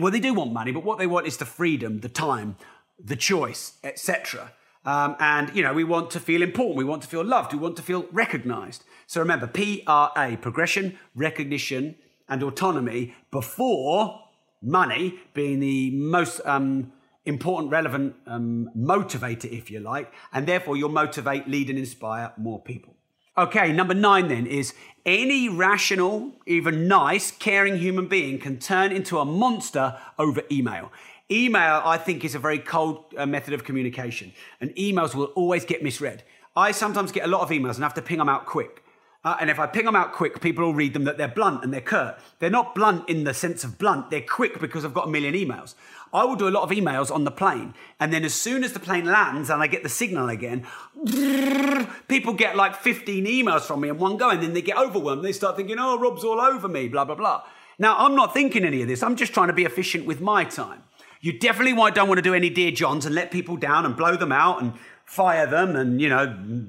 well, 0.00 0.12
they 0.12 0.20
do 0.20 0.34
want 0.34 0.52
money, 0.52 0.72
but 0.72 0.84
what 0.84 0.98
they 0.98 1.06
want 1.06 1.26
is 1.26 1.36
the 1.36 1.44
freedom, 1.44 2.00
the 2.00 2.08
time, 2.08 2.56
the 2.98 3.16
choice, 3.16 3.78
etc. 3.84 4.52
Um, 4.84 5.16
and 5.18 5.54
you 5.54 5.62
know, 5.62 5.72
we 5.72 5.84
want 5.84 6.10
to 6.12 6.20
feel 6.20 6.42
important, 6.42 6.76
we 6.76 6.84
want 6.84 7.02
to 7.02 7.08
feel 7.08 7.24
loved, 7.24 7.52
we 7.52 7.58
want 7.58 7.76
to 7.76 7.82
feel 7.82 8.06
recognized. 8.12 8.84
So 9.06 9.20
remember, 9.20 9.46
PRA, 9.46 10.36
progression, 10.40 10.98
recognition, 11.14 11.96
and 12.28 12.42
autonomy 12.42 13.14
before 13.30 14.25
money 14.66 15.18
being 15.32 15.60
the 15.60 15.90
most 15.92 16.40
um, 16.44 16.92
important, 17.24 17.70
relevant 17.70 18.14
um, 18.26 18.70
motivator, 18.76 19.46
if 19.46 19.70
you 19.70 19.80
like, 19.80 20.12
and 20.32 20.46
therefore 20.46 20.76
you'll 20.76 20.88
motivate, 20.88 21.48
lead, 21.48 21.70
and 21.70 21.78
inspire 21.78 22.32
more 22.36 22.60
people. 22.60 22.94
Okay, 23.38 23.70
number 23.72 23.92
nine 23.92 24.28
then 24.28 24.46
is 24.46 24.74
any 25.04 25.48
rational, 25.48 26.32
even 26.46 26.88
nice, 26.88 27.30
caring 27.30 27.76
human 27.76 28.08
being 28.08 28.38
can 28.38 28.58
turn 28.58 28.92
into 28.92 29.18
a 29.18 29.24
monster 29.24 29.98
over 30.18 30.42
email. 30.50 30.90
Email, 31.30 31.82
I 31.84 31.98
think, 31.98 32.24
is 32.24 32.34
a 32.34 32.38
very 32.38 32.58
cold 32.58 33.04
uh, 33.16 33.26
method 33.26 33.52
of 33.52 33.64
communication, 33.64 34.32
and 34.60 34.70
emails 34.76 35.14
will 35.14 35.26
always 35.36 35.64
get 35.64 35.82
misread. 35.82 36.22
I 36.56 36.72
sometimes 36.72 37.12
get 37.12 37.24
a 37.24 37.28
lot 37.28 37.42
of 37.42 37.50
emails 37.50 37.74
and 37.74 37.82
have 37.82 37.94
to 37.94 38.02
ping 38.02 38.18
them 38.18 38.28
out 38.28 38.46
quick. 38.46 38.82
Uh, 39.26 39.36
and 39.40 39.50
if 39.50 39.58
I 39.58 39.66
ping 39.66 39.86
them 39.86 39.96
out 39.96 40.12
quick, 40.12 40.40
people 40.40 40.64
will 40.64 40.72
read 40.72 40.92
them 40.92 41.02
that 41.02 41.18
they're 41.18 41.26
blunt 41.26 41.64
and 41.64 41.74
they're 41.74 41.80
curt. 41.80 42.16
They're 42.38 42.48
not 42.48 42.76
blunt 42.76 43.08
in 43.08 43.24
the 43.24 43.34
sense 43.34 43.64
of 43.64 43.76
blunt, 43.76 44.08
they're 44.08 44.20
quick 44.20 44.60
because 44.60 44.84
I've 44.84 44.94
got 44.94 45.08
a 45.08 45.10
million 45.10 45.34
emails. 45.34 45.74
I 46.14 46.22
will 46.22 46.36
do 46.36 46.46
a 46.46 46.50
lot 46.50 46.62
of 46.62 46.70
emails 46.70 47.12
on 47.12 47.24
the 47.24 47.32
plane, 47.32 47.74
and 47.98 48.12
then 48.12 48.24
as 48.24 48.34
soon 48.34 48.62
as 48.62 48.72
the 48.72 48.78
plane 48.78 49.04
lands 49.04 49.50
and 49.50 49.60
I 49.60 49.66
get 49.66 49.82
the 49.82 49.88
signal 49.88 50.28
again, 50.28 50.64
people 52.08 52.34
get 52.34 52.54
like 52.54 52.76
15 52.76 53.26
emails 53.26 53.62
from 53.62 53.80
me 53.80 53.88
in 53.88 53.98
one 53.98 54.16
go, 54.16 54.30
and 54.30 54.40
then 54.40 54.54
they 54.54 54.62
get 54.62 54.78
overwhelmed. 54.78 55.24
They 55.24 55.32
start 55.32 55.56
thinking, 55.56 55.76
oh, 55.76 55.98
Rob's 55.98 56.22
all 56.22 56.40
over 56.40 56.68
me, 56.68 56.86
blah, 56.86 57.04
blah, 57.04 57.16
blah. 57.16 57.42
Now, 57.80 57.96
I'm 57.98 58.14
not 58.14 58.32
thinking 58.32 58.64
any 58.64 58.80
of 58.82 58.86
this. 58.86 59.02
I'm 59.02 59.16
just 59.16 59.34
trying 59.34 59.48
to 59.48 59.52
be 59.52 59.64
efficient 59.64 60.06
with 60.06 60.20
my 60.20 60.44
time. 60.44 60.84
You 61.26 61.32
definitely 61.32 61.72
don't 61.90 62.06
want 62.06 62.18
to 62.18 62.22
do 62.22 62.34
any 62.34 62.50
Dear 62.50 62.70
Johns 62.70 63.04
and 63.04 63.12
let 63.12 63.32
people 63.32 63.56
down 63.56 63.84
and 63.84 63.96
blow 63.96 64.14
them 64.14 64.30
out 64.30 64.62
and 64.62 64.74
fire 65.04 65.44
them 65.44 65.74
and, 65.74 66.00
you 66.00 66.08
know, 66.08 66.24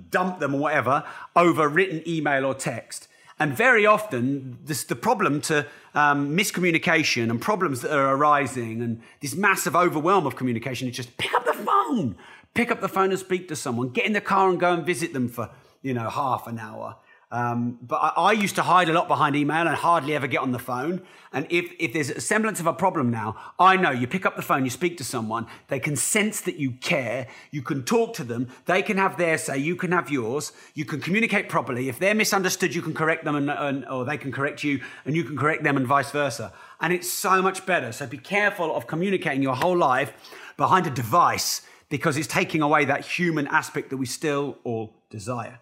dump 0.09 0.39
them 0.39 0.55
or 0.55 0.61
whatever 0.61 1.03
over 1.35 1.69
written 1.69 2.01
email 2.07 2.43
or 2.43 2.55
text. 2.55 3.07
And 3.39 3.55
very 3.55 3.85
often, 3.85 4.57
this, 4.63 4.83
the 4.83 4.95
problem 4.95 5.41
to 5.41 5.67
um, 5.93 6.35
miscommunication 6.35 7.29
and 7.29 7.39
problems 7.39 7.81
that 7.81 7.95
are 7.95 8.15
arising 8.15 8.81
and 8.81 8.99
this 9.19 9.35
massive 9.35 9.75
overwhelm 9.75 10.25
of 10.25 10.35
communication 10.35 10.87
is 10.87 10.95
just 10.95 11.15
pick 11.17 11.35
up 11.35 11.45
the 11.45 11.53
phone. 11.53 12.15
Pick 12.55 12.71
up 12.71 12.81
the 12.81 12.89
phone 12.89 13.11
and 13.11 13.19
speak 13.19 13.47
to 13.49 13.55
someone. 13.55 13.89
Get 13.89 14.07
in 14.07 14.13
the 14.13 14.21
car 14.21 14.49
and 14.49 14.59
go 14.59 14.73
and 14.73 14.83
visit 14.83 15.13
them 15.13 15.29
for, 15.29 15.51
you 15.83 15.93
know, 15.93 16.09
half 16.09 16.47
an 16.47 16.57
hour. 16.57 16.95
Um, 17.29 17.77
but 17.81 17.97
I, 17.97 18.13
I, 18.15 18.31
used 18.31 18.55
to 18.55 18.61
hide 18.61 18.87
a 18.87 18.93
lot 18.93 19.09
behind 19.09 19.35
email 19.35 19.67
and 19.67 19.75
hardly 19.75 20.15
ever 20.15 20.27
get 20.27 20.39
on 20.39 20.53
the 20.53 20.59
phone. 20.59 21.01
And 21.33 21.45
if, 21.49 21.73
if 21.77 21.91
there's 21.91 22.09
a 22.09 22.21
semblance 22.21 22.61
of 22.61 22.67
a 22.67 22.73
problem 22.73 23.11
now, 23.11 23.35
I 23.59 23.75
know 23.75 23.91
you 23.91 24.07
pick 24.07 24.25
up 24.25 24.37
the 24.37 24.41
phone, 24.41 24.63
you 24.63 24.69
speak 24.69 24.95
to 24.99 25.03
someone, 25.03 25.45
they 25.67 25.79
can 25.79 25.97
sense 25.97 26.39
that 26.41 26.55
you 26.55 26.71
care, 26.71 27.27
you 27.51 27.61
can 27.61 27.83
talk 27.83 28.13
to 28.13 28.23
them, 28.23 28.47
they 28.65 28.81
can 28.81 28.95
have 28.95 29.17
their 29.17 29.37
say, 29.37 29.57
you 29.57 29.75
can 29.75 29.91
have 29.91 30.09
yours, 30.09 30.53
you 30.73 30.85
can 30.85 31.01
communicate 31.01 31.49
properly. 31.49 31.89
If 31.89 31.99
they're 31.99 32.15
misunderstood, 32.15 32.73
you 32.73 32.81
can 32.81 32.93
correct 32.93 33.25
them, 33.25 33.35
and, 33.35 33.49
and, 33.49 33.85
or 33.89 34.05
they 34.05 34.17
can 34.17 34.31
correct 34.31 34.63
you, 34.63 34.79
and 35.03 35.13
you 35.13 35.25
can 35.25 35.35
correct 35.35 35.63
them, 35.63 35.75
and 35.75 35.85
vice 35.85 36.11
versa. 36.11 36.53
And 36.79 36.93
it's 36.93 37.11
so 37.11 37.41
much 37.41 37.65
better. 37.65 37.91
So 37.91 38.07
be 38.07 38.17
careful 38.17 38.73
of 38.73 38.87
communicating 38.87 39.43
your 39.43 39.55
whole 39.55 39.77
life 39.77 40.13
behind 40.55 40.87
a 40.87 40.91
device 40.91 41.61
because 41.89 42.15
it's 42.15 42.27
taking 42.27 42.61
away 42.61 42.85
that 42.85 43.05
human 43.05 43.47
aspect 43.47 43.89
that 43.89 43.97
we 43.97 44.05
still 44.05 44.57
all 44.63 44.93
desire. 45.09 45.59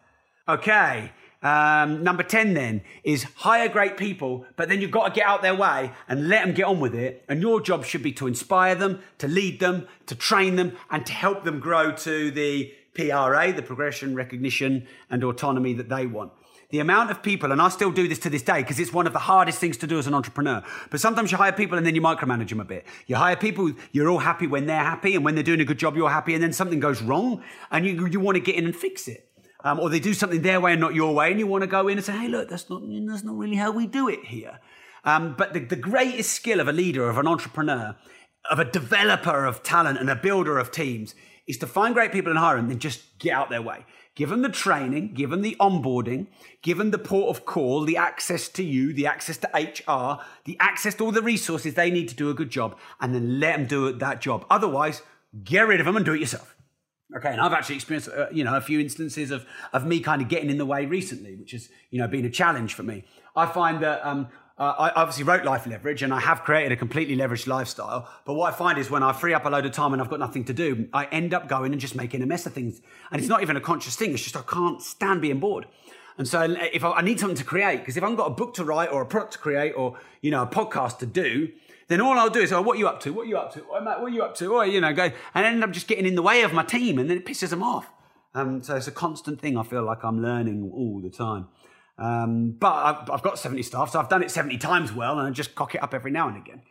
Okay. 0.48 1.12
Um, 1.46 2.04
number 2.04 2.24
10 2.24 2.56
then 2.56 2.82
is 3.04 3.22
hire 3.36 3.70
great 3.70 3.98
people, 3.98 4.48
but 4.56 4.68
then 4.68 4.82
you've 4.82 4.90
got 4.90 5.10
to 5.10 5.14
get 5.14 5.28
out 5.28 5.44
their 5.44 5.54
way 5.54 5.92
and 6.08 6.28
let 6.28 6.44
them 6.44 6.56
get 6.56 6.66
on 6.66 6.80
with 6.80 6.96
it. 6.96 7.24
And 7.30 7.40
your 7.40 7.62
job 7.62 7.86
should 7.86 8.02
be 8.02 8.12
to 8.14 8.26
inspire 8.26 8.74
them, 8.74 9.04
to 9.20 9.28
lead 9.28 9.60
them, 9.60 9.88
to 10.08 10.16
train 10.16 10.56
them, 10.56 10.76
and 10.90 11.06
to 11.06 11.14
help 11.14 11.44
them 11.44 11.60
grow 11.60 11.92
to 11.92 12.32
the 12.32 12.74
PRA, 12.96 13.54
the 13.54 13.62
progression, 13.62 14.16
recognition, 14.16 14.88
and 15.12 15.24
autonomy 15.24 15.74
that 15.74 15.88
they 15.88 16.08
want. 16.08 16.32
The 16.72 16.80
amount 16.80 17.12
of 17.12 17.22
people, 17.22 17.52
and 17.52 17.62
I 17.62 17.70
still 17.70 17.92
do 17.92 18.08
this 18.08 18.18
to 18.20 18.32
this 18.32 18.42
day 18.42 18.64
because 18.64 18.80
it's 18.80 18.92
one 18.92 19.06
of 19.06 19.14
the 19.14 19.20
hardest 19.20 19.60
things 19.60 19.78
to 19.78 19.88
do 19.88 20.00
as 20.00 20.08
an 20.08 20.16
entrepreneur. 20.16 20.64
But 20.90 21.00
sometimes 21.00 21.32
you 21.32 21.38
hire 21.38 21.52
people 21.52 21.78
and 21.78 21.86
then 21.86 21.94
you 21.94 22.02
micromanage 22.02 22.50
them 22.50 22.60
a 22.60 22.66
bit. 22.66 22.88
You 23.06 23.18
hire 23.18 23.36
people, 23.36 23.72
you're 23.92 24.10
all 24.10 24.18
happy 24.18 24.48
when 24.48 24.66
they're 24.66 24.84
happy, 24.84 25.14
and 25.14 25.24
when 25.24 25.36
they're 25.36 25.44
doing 25.44 25.62
a 25.62 25.66
good 25.66 25.78
job, 25.78 25.96
you're 25.96 26.10
happy, 26.10 26.34
and 26.34 26.42
then 26.42 26.54
something 26.54 26.80
goes 26.80 27.04
wrong, 27.04 27.44
and 27.70 27.86
you, 27.86 28.08
you 28.08 28.20
want 28.20 28.36
to 28.36 28.42
get 28.42 28.56
in 28.56 28.66
and 28.66 28.76
fix 28.76 29.08
it 29.08 29.30
um, 29.66 29.80
or 29.80 29.90
they 29.90 30.00
do 30.00 30.14
something 30.14 30.44
their 30.44 30.62
way 30.62 30.74
and 30.74 30.80
not 30.80 30.94
your 30.94 31.14
way, 31.14 31.32
and 31.32 31.40
you 31.40 31.48
want 31.48 31.64
to 31.64 31.68
go 31.68 31.88
in 31.88 31.98
and 31.98 32.06
say, 32.06 32.14
hey, 32.14 32.28
look, 32.28 32.48
that's 32.48 32.70
not, 32.70 32.84
that's 33.08 33.24
not 33.24 33.36
really 33.36 33.56
how 33.56 33.72
we 33.72 33.88
do 33.88 34.08
it 34.08 34.24
here. 34.24 34.60
Um, 35.04 35.36
but 35.36 35.54
the, 35.54 35.60
the 35.60 35.76
greatest 35.76 36.32
skill 36.32 36.60
of 36.60 36.68
a 36.68 36.72
leader, 36.72 37.10
of 37.10 37.18
an 37.18 37.28
entrepreneur, 37.28 37.96
of 38.50 38.60
a 38.60 38.66
developer 38.66 39.44
of 39.44 39.64
talent 39.64 40.00
and 40.00 40.10
a 40.10 40.16
builder 40.16 40.60
of 40.60 40.72
teams 40.72 41.16
is 41.48 41.58
to 41.58 41.68
find 41.68 41.96
great 41.96 42.12
people 42.12 42.30
and 42.30 42.40
hire 42.40 42.58
them 42.58 42.70
and 42.70 42.80
just 42.80 43.18
get 43.18 43.34
out 43.34 43.50
their 43.50 43.62
way. 43.62 43.86
Give 44.14 44.30
them 44.30 44.44
the 44.44 44.50
training, 44.50 45.14
give 45.14 45.32
them 45.32 45.42
the 45.42 45.58
onboarding, 45.60 46.28
give 46.62 46.78
them 46.78 46.92
the 46.92 47.00
port 47.00 47.36
of 47.36 47.46
call, 47.46 47.86
the 47.86 47.98
access 47.98 48.48
to 48.50 48.64
you, 48.64 48.94
the 48.94 49.08
access 49.08 49.38
to 49.38 49.48
HR, 49.54 50.24
the 50.46 50.58
access 50.60 50.94
to 50.96 51.06
all 51.06 51.12
the 51.12 51.22
resources 51.24 51.74
they 51.74 51.92
need 51.92 52.08
to 52.10 52.16
do 52.16 52.30
a 52.30 52.36
good 52.36 52.50
job, 52.50 52.78
and 53.02 53.14
then 53.14 53.40
let 53.40 53.58
them 53.58 53.66
do 53.66 53.92
that 53.92 54.22
job. 54.22 54.46
Otherwise, 54.50 55.02
get 55.44 55.68
rid 55.68 55.80
of 55.80 55.88
them 55.88 55.98
and 55.98 56.06
do 56.06 56.14
it 56.14 56.22
yourself. 56.22 56.55
Okay, 57.16 57.30
and 57.32 57.40
I've 57.40 57.54
actually 57.54 57.76
experienced, 57.76 58.10
uh, 58.10 58.28
you 58.32 58.44
know, 58.44 58.56
a 58.56 58.62
few 58.62 58.80
instances 58.80 59.30
of, 59.30 59.46
of 59.74 59.86
me 59.86 60.00
kind 60.00 60.22
of 60.22 60.28
getting 60.28 60.50
in 60.50 60.58
the 60.58 60.66
way 60.66 60.86
recently, 60.88 61.36
which 61.36 61.52
has, 61.52 61.70
you 61.92 62.00
know, 62.00 62.08
been 62.08 62.26
a 62.26 62.32
challenge 62.32 62.74
for 62.74 62.82
me. 62.82 63.04
I 63.36 63.46
find 63.46 63.82
that 63.84 64.04
um, 64.04 64.28
uh, 64.58 64.74
I 64.80 64.90
obviously 65.02 65.24
wrote 65.24 65.44
Life 65.44 65.68
Leverage 65.68 66.02
and 66.02 66.14
I 66.14 66.20
have 66.22 66.44
created 66.44 66.72
a 66.72 66.78
completely 66.78 67.16
leveraged 67.16 67.46
lifestyle. 67.46 68.10
But 68.26 68.34
what 68.34 68.54
I 68.54 68.58
find 68.58 68.80
is 68.80 68.90
when 68.90 69.04
I 69.04 69.12
free 69.12 69.34
up 69.34 69.46
a 69.46 69.50
load 69.50 69.66
of 69.66 69.74
time 69.74 69.94
and 69.94 70.02
I've 70.02 70.10
got 70.10 70.20
nothing 70.20 70.46
to 70.46 70.54
do, 70.54 70.88
I 70.94 71.06
end 71.06 71.34
up 71.34 71.48
going 71.50 71.74
and 71.74 71.82
just 71.82 71.94
making 71.94 72.22
a 72.24 72.26
mess 72.26 72.46
of 72.46 72.54
things. 72.54 72.82
And 73.12 73.20
it's 73.20 73.30
not 73.30 73.42
even 73.42 73.58
a 73.58 73.62
conscious 73.62 73.96
thing, 73.96 74.14
it's 74.14 74.24
just 74.24 74.38
I 74.38 74.42
can't 74.42 74.82
stand 74.82 75.22
being 75.22 75.40
bored. 75.40 75.68
And 76.18 76.28
so 76.28 76.42
if 76.42 76.84
I, 76.84 76.92
I 76.92 77.02
need 77.02 77.20
something 77.20 77.38
to 77.38 77.44
create, 77.44 77.80
because 77.80 77.98
if 77.98 78.04
I've 78.04 78.16
got 78.16 78.28
a 78.28 78.34
book 78.34 78.54
to 78.56 78.64
write 78.64 78.92
or 78.92 79.02
a 79.02 79.06
product 79.06 79.34
to 79.34 79.40
create 79.40 79.74
or, 79.74 79.98
you 80.22 80.32
know, 80.32 80.44
a 80.44 80.48
podcast 80.48 81.00
to 81.00 81.06
do, 81.06 81.50
then 81.88 82.02
all 82.02 82.18
I'll 82.18 82.30
do 82.30 82.40
is, 82.40 82.52
oh, 82.52 82.62
what 82.62 82.78
are 82.78 82.80
you 82.80 82.88
up 82.88 83.00
to? 83.02 83.14
What 83.14 83.24
are 83.24 83.30
you 83.30 83.38
up 83.38 83.54
to? 83.54 83.64
Oh, 83.72 83.82
Matt, 83.82 84.02
what 84.02 84.12
are 84.12 84.16
you 84.16 84.24
up 84.24 84.36
to? 84.38 84.56
Oh, 84.56 84.62
you 84.62 84.82
know, 84.82 84.94
go, 84.94 85.04
and 85.04 85.46
I 85.46 85.50
end 85.50 85.64
up 85.64 85.72
just 85.72 85.88
getting 85.88 86.06
in 86.06 86.16
the 86.16 86.22
way 86.22 86.42
of 86.42 86.54
my 86.54 86.64
team, 86.64 86.98
and 86.98 87.10
then 87.10 87.18
it 87.18 87.26
pisses 87.26 87.50
them 87.50 87.62
off. 87.62 87.90
Um, 88.34 88.64
so 88.64 88.76
it's 88.76 88.88
a 88.88 88.92
constant 88.92 89.40
thing. 89.40 89.58
I 89.58 89.64
feel 89.64 89.84
like 89.84 90.04
I'm 90.04 90.22
learning 90.22 90.72
all 90.74 91.00
the 91.00 91.10
time. 91.10 91.48
Um, 91.98 92.52
but 92.52 92.74
I've, 92.74 93.10
I've, 93.10 93.22
got 93.22 93.40
70 93.40 93.62
staff, 93.64 93.92
so 93.92 94.00
I've 94.00 94.10
done 94.10 94.22
it 94.22 94.32
70 94.32 94.58
times 94.58 94.92
well, 94.92 95.18
and 95.18 95.28
I 95.28 95.32
just 95.32 95.56
cock 95.56 95.76
it 95.76 95.84
up 95.84 95.94
every 95.94 96.12
now 96.12 96.28
and 96.28 96.38
again. 96.38 96.62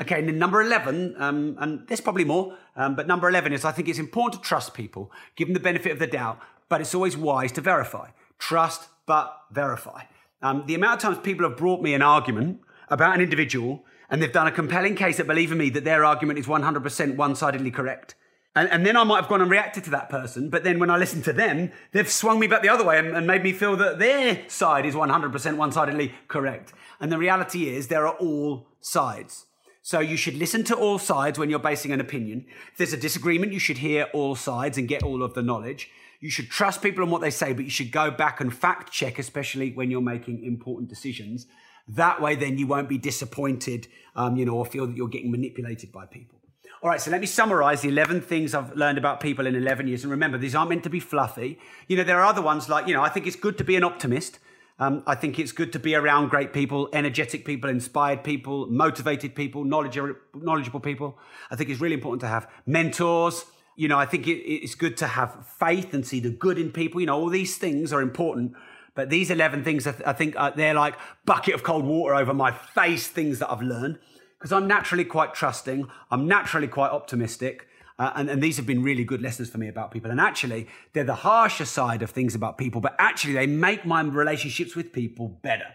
Okay, 0.00 0.18
and 0.18 0.28
then 0.28 0.38
number 0.38 0.60
11, 0.60 1.14
um, 1.18 1.56
and 1.60 1.86
there's 1.86 2.00
probably 2.00 2.24
more, 2.24 2.56
um, 2.74 2.96
but 2.96 3.06
number 3.06 3.28
11 3.28 3.52
is 3.52 3.64
I 3.64 3.70
think 3.70 3.88
it's 3.88 4.00
important 4.00 4.42
to 4.42 4.48
trust 4.48 4.74
people, 4.74 5.12
give 5.36 5.46
them 5.46 5.54
the 5.54 5.60
benefit 5.60 5.92
of 5.92 5.98
the 6.00 6.08
doubt, 6.08 6.40
but 6.68 6.80
it's 6.80 6.94
always 6.94 7.16
wise 7.16 7.52
to 7.52 7.60
verify. 7.60 8.08
Trust, 8.38 8.88
but 9.06 9.36
verify. 9.50 10.04
Um, 10.40 10.64
the 10.66 10.74
amount 10.74 10.96
of 10.96 11.00
times 11.00 11.18
people 11.24 11.48
have 11.48 11.56
brought 11.56 11.82
me 11.82 11.94
an 11.94 12.02
argument 12.02 12.60
about 12.88 13.14
an 13.14 13.20
individual 13.20 13.84
and 14.10 14.20
they've 14.20 14.32
done 14.32 14.46
a 14.46 14.52
compelling 14.52 14.94
case 14.94 15.16
that 15.16 15.26
believe 15.26 15.52
in 15.52 15.58
me 15.58 15.70
that 15.70 15.84
their 15.84 16.04
argument 16.04 16.38
is 16.38 16.46
100% 16.46 17.16
one-sidedly 17.16 17.70
correct. 17.70 18.14
And, 18.54 18.68
and, 18.68 18.84
then 18.84 18.98
I 18.98 19.04
might 19.04 19.20
have 19.22 19.30
gone 19.30 19.40
and 19.40 19.50
reacted 19.50 19.84
to 19.84 19.90
that 19.90 20.10
person, 20.10 20.50
but 20.50 20.62
then 20.62 20.78
when 20.78 20.90
I 20.90 20.98
listen 20.98 21.22
to 21.22 21.32
them, 21.32 21.72
they've 21.92 22.10
swung 22.10 22.38
me 22.38 22.46
back 22.46 22.60
the 22.60 22.68
other 22.68 22.84
way 22.84 22.98
and, 22.98 23.16
and 23.16 23.26
made 23.26 23.42
me 23.42 23.52
feel 23.52 23.76
that 23.76 23.98
their 23.98 24.46
side 24.48 24.84
is 24.84 24.94
100% 24.94 25.56
one-sidedly 25.56 26.12
correct. 26.28 26.74
And 27.00 27.10
the 27.10 27.16
reality 27.16 27.70
is 27.70 27.88
there 27.88 28.06
are 28.06 28.14
all 28.16 28.68
sides. 28.80 29.46
So 29.80 30.00
you 30.00 30.18
should 30.18 30.34
listen 30.34 30.64
to 30.64 30.76
all 30.76 30.98
sides 30.98 31.38
when 31.38 31.48
you're 31.48 31.58
basing 31.58 31.92
an 31.92 32.00
opinion. 32.00 32.44
If 32.72 32.78
there's 32.78 32.92
a 32.92 32.98
disagreement, 32.98 33.54
you 33.54 33.58
should 33.58 33.78
hear 33.78 34.08
all 34.12 34.36
sides 34.36 34.76
and 34.76 34.86
get 34.86 35.02
all 35.02 35.22
of 35.22 35.32
the 35.32 35.42
knowledge. 35.42 35.90
You 36.22 36.30
should 36.30 36.50
trust 36.50 36.82
people 36.82 37.02
on 37.02 37.10
what 37.10 37.20
they 37.20 37.30
say, 37.30 37.52
but 37.52 37.64
you 37.64 37.70
should 37.70 37.90
go 37.90 38.08
back 38.08 38.40
and 38.40 38.54
fact 38.54 38.92
check, 38.92 39.18
especially 39.18 39.72
when 39.72 39.90
you're 39.90 40.00
making 40.00 40.44
important 40.44 40.88
decisions. 40.88 41.46
That 41.88 42.22
way, 42.22 42.36
then 42.36 42.58
you 42.58 42.68
won't 42.68 42.88
be 42.88 42.96
disappointed, 42.96 43.88
um, 44.14 44.36
you 44.36 44.44
know, 44.44 44.52
or 44.52 44.64
feel 44.64 44.86
that 44.86 44.96
you're 44.96 45.08
getting 45.08 45.32
manipulated 45.32 45.90
by 45.90 46.06
people. 46.06 46.38
All 46.80 46.88
right, 46.88 47.00
so 47.00 47.10
let 47.10 47.20
me 47.20 47.26
summarize 47.26 47.80
the 47.80 47.88
11 47.88 48.20
things 48.20 48.54
I've 48.54 48.72
learned 48.76 48.98
about 48.98 49.18
people 49.18 49.48
in 49.48 49.56
11 49.56 49.88
years. 49.88 50.04
And 50.04 50.12
remember, 50.12 50.38
these 50.38 50.54
aren't 50.54 50.70
meant 50.70 50.84
to 50.84 50.90
be 50.90 51.00
fluffy. 51.00 51.58
You 51.88 51.96
know, 51.96 52.04
there 52.04 52.20
are 52.20 52.24
other 52.24 52.40
ones 52.40 52.68
like, 52.68 52.86
you 52.86 52.94
know, 52.94 53.02
I 53.02 53.08
think 53.08 53.26
it's 53.26 53.34
good 53.34 53.58
to 53.58 53.64
be 53.64 53.74
an 53.74 53.82
optimist. 53.82 54.38
Um, 54.78 55.02
I 55.08 55.16
think 55.16 55.40
it's 55.40 55.50
good 55.50 55.72
to 55.72 55.80
be 55.80 55.96
around 55.96 56.30
great 56.30 56.52
people, 56.52 56.88
energetic 56.92 57.44
people, 57.44 57.68
inspired 57.68 58.22
people, 58.22 58.68
motivated 58.68 59.34
people, 59.34 59.64
knowledgeable, 59.64 60.14
knowledgeable 60.34 60.80
people. 60.80 61.18
I 61.50 61.56
think 61.56 61.68
it's 61.68 61.80
really 61.80 61.94
important 61.94 62.20
to 62.20 62.28
have 62.28 62.48
mentors. 62.64 63.44
You 63.76 63.88
know, 63.88 63.98
I 63.98 64.06
think 64.06 64.26
it, 64.26 64.38
it's 64.38 64.74
good 64.74 64.96
to 64.98 65.06
have 65.06 65.46
faith 65.58 65.94
and 65.94 66.06
see 66.06 66.20
the 66.20 66.30
good 66.30 66.58
in 66.58 66.72
people. 66.72 67.00
You 67.00 67.06
know, 67.06 67.18
all 67.18 67.28
these 67.28 67.56
things 67.56 67.92
are 67.92 68.00
important 68.00 68.54
but 68.94 69.08
these 69.08 69.30
11 69.30 69.64
things, 69.64 69.86
I 69.86 70.12
think 70.12 70.34
uh, 70.36 70.50
they're 70.50 70.74
like 70.74 70.96
bucket 71.24 71.54
of 71.54 71.62
cold 71.62 71.84
water 71.84 72.14
over 72.14 72.34
my 72.34 72.52
face, 72.52 73.06
things 73.06 73.38
that 73.38 73.50
I've 73.50 73.62
learned. 73.62 73.98
Because 74.38 74.52
I'm 74.52 74.66
naturally 74.66 75.04
quite 75.04 75.34
trusting. 75.34 75.88
I'm 76.10 76.26
naturally 76.26 76.68
quite 76.68 76.90
optimistic. 76.90 77.68
Uh, 77.98 78.12
and, 78.16 78.28
and, 78.28 78.42
these 78.42 78.56
have 78.56 78.66
been 78.66 78.82
really 78.82 79.04
good 79.04 79.22
lessons 79.22 79.48
for 79.48 79.58
me 79.58 79.68
about 79.68 79.92
people. 79.92 80.10
And 80.10 80.20
actually, 80.20 80.66
they're 80.92 81.04
the 81.04 81.14
harsher 81.14 81.64
side 81.64 82.02
of 82.02 82.10
things 82.10 82.34
about 82.34 82.58
people, 82.58 82.80
but 82.80 82.96
actually, 82.98 83.34
they 83.34 83.46
make 83.46 83.84
my 83.84 84.00
relationships 84.02 84.74
with 84.74 84.92
people 84.92 85.28
better. 85.28 85.66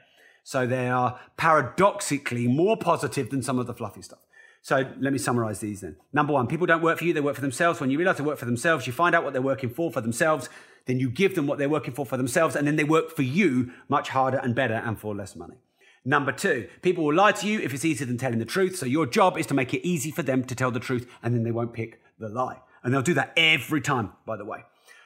So 0.44 0.66
they 0.66 0.90
are 0.90 1.20
paradoxically 1.38 2.48
more 2.48 2.76
positive 2.76 3.30
than 3.30 3.42
some 3.44 3.60
of 3.60 3.68
the 3.68 3.74
fluffy 3.74 4.02
stuff. 4.02 4.20
So 4.62 4.90
let 5.00 5.14
me 5.14 5.20
summarize 5.20 5.60
these 5.60 5.82
then. 5.82 5.96
Number 6.12 6.34
one, 6.34 6.48
people 6.48 6.68
don't 6.68 6.82
work 6.82 6.98
for 6.98 7.06
you, 7.06 7.14
they 7.14 7.22
work 7.22 7.36
for 7.36 7.42
themselves. 7.42 7.80
When 7.80 7.90
you 7.90 7.98
realize 7.98 8.18
they 8.18 8.24
work 8.24 8.38
for 8.38 8.46
themselves, 8.46 8.86
you 8.86 8.94
find 8.94 9.16
out 9.16 9.24
what 9.24 9.34
they're 9.34 9.42
working 9.42 9.70
for 9.70 9.92
for 9.92 10.02
themselves, 10.02 10.50
then 10.86 11.00
you 11.00 11.10
give 11.10 11.36
them 11.36 11.48
what 11.48 11.58
they're 11.58 11.70
working 11.70 11.94
for 11.94 12.06
for 12.06 12.18
themselves, 12.18 12.56
and 12.56 12.68
then 12.68 12.76
they 12.76 12.84
work 12.84 13.16
for 13.16 13.22
you 13.22 13.72
much 13.88 14.10
harder 14.10 14.38
and 14.38 14.56
better 14.56 14.76
and 14.76 15.00
for 15.00 15.16
less 15.16 15.36
money. 15.36 15.56
Number 16.04 16.32
two, 16.32 16.70
people 16.82 17.04
will 17.04 17.16
lie 17.16 17.34
to 17.34 17.48
you 17.48 17.60
if 17.60 17.74
it's 17.74 17.84
easier 17.84 18.08
than 18.08 18.18
telling 18.18 18.40
the 18.40 18.46
truth. 18.46 18.78
So 18.78 18.86
your 18.86 19.06
job 19.06 19.38
is 19.38 19.46
to 19.48 19.54
make 19.54 19.74
it 19.74 19.86
easy 19.86 20.12
for 20.12 20.24
them 20.24 20.44
to 20.46 20.56
tell 20.56 20.72
the 20.72 20.80
truth, 20.80 21.06
and 21.22 21.36
then 21.36 21.44
they 21.44 21.52
won't 21.52 21.74
pick 21.74 22.02
the 22.18 22.30
lie. 22.30 22.60
And 22.84 22.94
they'll 22.94 23.02
do 23.02 23.14
that 23.16 23.34
every 23.36 23.82
time, 23.82 24.14
by 24.26 24.38
the 24.38 24.46
way. 24.46 24.64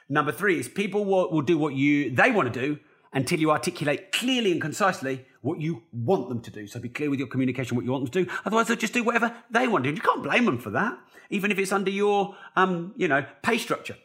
Number 0.10 0.32
three 0.32 0.60
is 0.60 0.68
people 0.68 1.06
will, 1.06 1.32
will 1.32 1.42
do 1.42 1.58
what 1.58 1.74
you 1.74 2.12
they 2.12 2.32
want 2.32 2.54
to 2.54 2.60
do 2.60 2.80
until 3.13 3.39
you 3.39 3.52
articulate 3.52 4.12
clearly 4.12 4.52
and 4.52 4.62
concisely 4.62 5.26
what 5.41 5.60
you 5.60 5.84
want 5.91 6.30
them 6.30 6.41
to 6.41 6.52
do. 6.52 6.67
So 6.67 6.80
be 6.80 6.89
clear 6.89 7.10
with 7.10 7.19
your 7.19 7.28
communication 7.28 7.76
what 7.76 7.86
you 7.86 7.91
want 7.91 8.06
them 8.06 8.12
to 8.12 8.24
do. 8.24 8.32
Otherwise, 8.45 8.67
they'll 8.67 8.78
just 8.78 8.93
do 8.93 9.04
whatever 9.04 9.36
they 9.50 9.67
want 9.67 9.84
to 9.84 9.91
do. 9.91 9.95
You 9.95 10.02
can't 10.02 10.24
blame 10.24 10.45
them 10.45 10.58
for 10.58 10.69
that, 10.71 10.97
even 11.30 11.52
if 11.52 11.60
it's 11.60 11.71
under 11.71 11.91
your, 11.91 12.36
um, 12.56 12.93
you 12.95 13.08
know, 13.08 13.26
pay 13.41 13.58
structure 13.58 13.97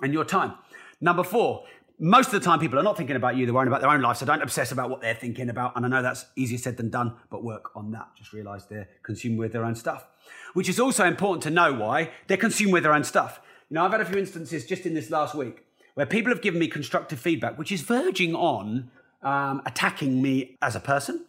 and 0.00 0.12
your 0.12 0.24
time. 0.24 0.54
Number 1.00 1.24
four, 1.24 1.64
most 1.98 2.26
of 2.28 2.32
the 2.32 2.40
time 2.40 2.58
people 2.58 2.78
are 2.78 2.82
not 2.82 2.96
thinking 2.96 3.16
about 3.16 3.36
you, 3.36 3.46
they're 3.46 3.54
worrying 3.54 3.68
about 3.68 3.80
their 3.80 3.90
own 3.90 4.02
life, 4.02 4.16
so 4.16 4.26
don't 4.26 4.42
obsess 4.42 4.72
about 4.72 4.90
what 4.90 5.00
they're 5.00 5.14
thinking 5.14 5.48
about. 5.48 5.76
And 5.76 5.84
I 5.84 5.88
know 5.88 6.02
that's 6.02 6.26
easier 6.34 6.58
said 6.58 6.76
than 6.76 6.90
done, 6.90 7.14
but 7.30 7.44
work 7.44 7.76
on 7.76 7.92
that. 7.92 8.08
Just 8.16 8.32
realize 8.32 8.66
they're 8.66 8.88
consumed 9.02 9.38
with 9.38 9.52
their 9.52 9.64
own 9.64 9.74
stuff. 9.74 10.06
Which 10.54 10.68
is 10.68 10.80
also 10.80 11.04
important 11.04 11.42
to 11.44 11.50
know 11.50 11.72
why 11.72 12.10
they're 12.26 12.36
consumed 12.36 12.72
with 12.72 12.82
their 12.82 12.94
own 12.94 13.04
stuff. 13.04 13.40
You 13.68 13.76
know, 13.76 13.84
I've 13.84 13.92
had 13.92 14.00
a 14.00 14.04
few 14.04 14.18
instances 14.18 14.66
just 14.66 14.86
in 14.86 14.94
this 14.94 15.10
last 15.10 15.34
week 15.34 15.64
where 15.94 16.06
people 16.06 16.32
have 16.32 16.42
given 16.42 16.60
me 16.60 16.68
constructive 16.68 17.18
feedback, 17.18 17.58
which 17.58 17.72
is 17.72 17.80
verging 17.82 18.34
on 18.34 18.90
um, 19.22 19.62
attacking 19.64 20.20
me 20.20 20.56
as 20.60 20.76
a 20.76 20.80
person. 20.80 21.24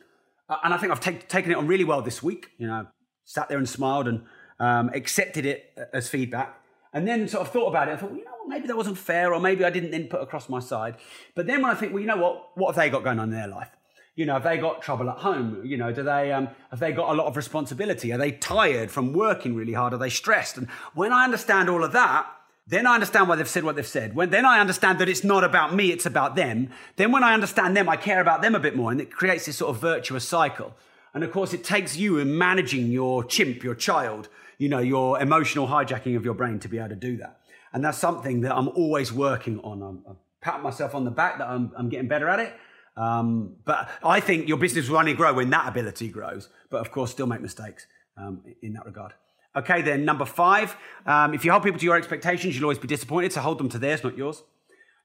Uh, 0.50 0.58
and 0.64 0.74
I 0.74 0.78
think 0.78 0.92
I've 0.92 1.00
take, 1.00 1.28
taken 1.28 1.52
it 1.52 1.58
on 1.58 1.68
really 1.68 1.84
well 1.84 2.02
this 2.02 2.22
week. 2.22 2.52
You 2.58 2.68
know, 2.68 2.88
sat 3.24 3.50
there 3.50 3.58
and 3.58 3.68
smiled 3.68 4.08
and 4.08 4.24
um, 4.60 4.90
accepted 4.94 5.46
it 5.46 5.78
as 5.94 6.10
feedback. 6.10 6.62
And 6.94 7.08
then 7.08 7.28
sort 7.28 7.46
of 7.46 7.52
thought 7.52 7.68
about 7.68 7.90
it 7.90 7.92
and 7.92 8.00
thought, 8.00 8.12
well, 8.12 8.20
you 8.20 8.26
know 8.26 8.32
what, 8.32 8.48
maybe 8.48 8.68
that 8.68 8.78
wasn't 8.78 8.98
fair, 8.98 9.34
or 9.34 9.40
maybe 9.40 9.66
I 9.66 9.70
didn't 9.70 9.92
then 9.92 10.08
put 10.08 10.22
across 10.22 10.48
my 10.48 10.60
side. 10.60 10.96
But 11.36 11.46
then 11.46 11.62
when 11.62 11.70
I 11.72 11.76
think, 11.76 11.92
well, 11.92 12.00
you 12.00 12.08
know 12.08 12.18
what, 12.18 12.52
what 12.56 12.68
have 12.68 12.76
they 12.82 12.90
got 12.90 13.04
going 13.04 13.20
on 13.20 13.30
in 13.30 13.36
their 13.36 13.48
life? 13.48 13.70
You 14.16 14.26
know, 14.26 14.34
have 14.34 14.44
they 14.44 14.58
got 14.58 14.82
trouble 14.82 15.10
at 15.10 15.18
home? 15.18 15.62
You 15.66 15.76
know, 15.76 15.92
do 15.92 16.04
they 16.04 16.32
um, 16.32 16.48
have 16.70 16.80
they 16.80 16.94
got 16.94 17.10
a 17.10 17.14
lot 17.14 17.28
of 17.28 17.36
responsibility? 17.36 18.14
Are 18.14 18.18
they 18.18 18.32
tired 18.32 18.90
from 18.90 19.12
working 19.12 19.56
really 19.56 19.74
hard? 19.74 19.94
Are 19.94 19.98
they 19.98 20.10
stressed? 20.10 20.58
And 20.58 20.70
when 20.94 21.12
I 21.12 21.26
understand 21.26 21.70
all 21.70 21.84
of 21.84 21.92
that, 21.92 22.26
then 22.68 22.88
I 22.88 22.96
understand 22.96 23.30
why 23.30 23.36
they've 23.36 23.48
said 23.48 23.64
what 23.64 23.76
they've 23.76 23.86
said. 23.86 24.16
When 24.16 24.32
then 24.32 24.46
I 24.46 24.60
understand 24.60 25.00
that 25.00 25.08
it's 25.08 25.24
not 25.24 25.44
about 25.44 25.76
me, 25.76 25.92
it's 25.92 26.06
about 26.06 26.36
them. 26.36 26.70
Then 26.96 27.12
when 27.12 27.24
I 27.24 27.34
understand 27.34 27.78
them, 27.78 27.88
I 27.88 27.96
care 27.96 28.22
about 28.22 28.42
them 28.42 28.56
a 28.56 28.60
bit 28.60 28.76
more, 28.76 28.92
and 28.92 29.00
it 29.00 29.12
creates 29.12 29.46
this 29.46 29.58
sort 29.58 29.76
of 29.76 29.82
virtuous 29.82 30.28
cycle. 30.28 30.76
And 31.14 31.24
of 31.24 31.32
course, 31.32 31.54
it 31.54 31.64
takes 31.64 31.96
you 31.96 32.18
in 32.18 32.38
managing 32.38 32.88
your 32.88 33.24
chimp, 33.24 33.64
your 33.64 33.76
child, 33.76 34.30
you 34.58 34.68
know, 34.68 34.80
your 34.80 35.22
emotional 35.22 35.68
hijacking 35.68 36.18
of 36.18 36.26
your 36.26 36.34
brain 36.34 36.60
to 36.60 36.68
be 36.68 36.80
able 36.80 36.90
to 36.90 36.96
do 36.96 37.18
that. 37.18 37.40
And 37.72 37.84
that's 37.86 37.98
something 37.98 38.42
that 38.42 38.56
I'm 38.56 38.70
always 38.70 39.14
working 39.14 39.60
on. 39.60 39.84
I'm, 39.84 40.04
I'm 40.08 40.18
patting 40.42 40.64
myself 40.64 40.96
on 40.96 41.06
the 41.06 41.12
back 41.12 41.38
that 41.38 41.48
I'm, 41.48 41.72
I'm 41.78 41.90
getting 41.90 42.08
better 42.08 42.28
at 42.28 42.40
it. 42.40 42.54
Um, 42.98 43.58
but 43.66 43.90
I 44.04 44.20
think 44.20 44.48
your 44.48 44.58
business 44.58 44.90
will 44.90 44.98
only 44.98 45.14
grow 45.14 45.34
when 45.34 45.50
that 45.52 45.68
ability 45.68 46.08
grows. 46.10 46.50
But 46.70 46.82
of 46.82 46.92
course, 46.92 47.12
still 47.12 47.28
make 47.28 47.42
mistakes 47.42 47.86
um, 48.18 48.42
in 48.62 48.74
that 48.74 48.86
regard. 48.86 49.14
Okay, 49.56 49.82
then 49.82 50.04
number 50.04 50.26
five, 50.26 50.76
um, 51.06 51.34
if 51.34 51.46
you 51.46 51.52
hold 51.52 51.64
people 51.64 51.80
to 51.80 51.86
your 51.86 51.96
expectations, 51.96 52.56
you'll 52.56 52.66
always 52.66 52.80
be 52.80 52.88
disappointed. 52.88 53.32
So 53.32 53.42
hold 53.42 53.58
them 53.58 53.70
to 53.70 53.80
theirs, 53.80 54.04
not 54.04 54.18
yours. 54.18 54.44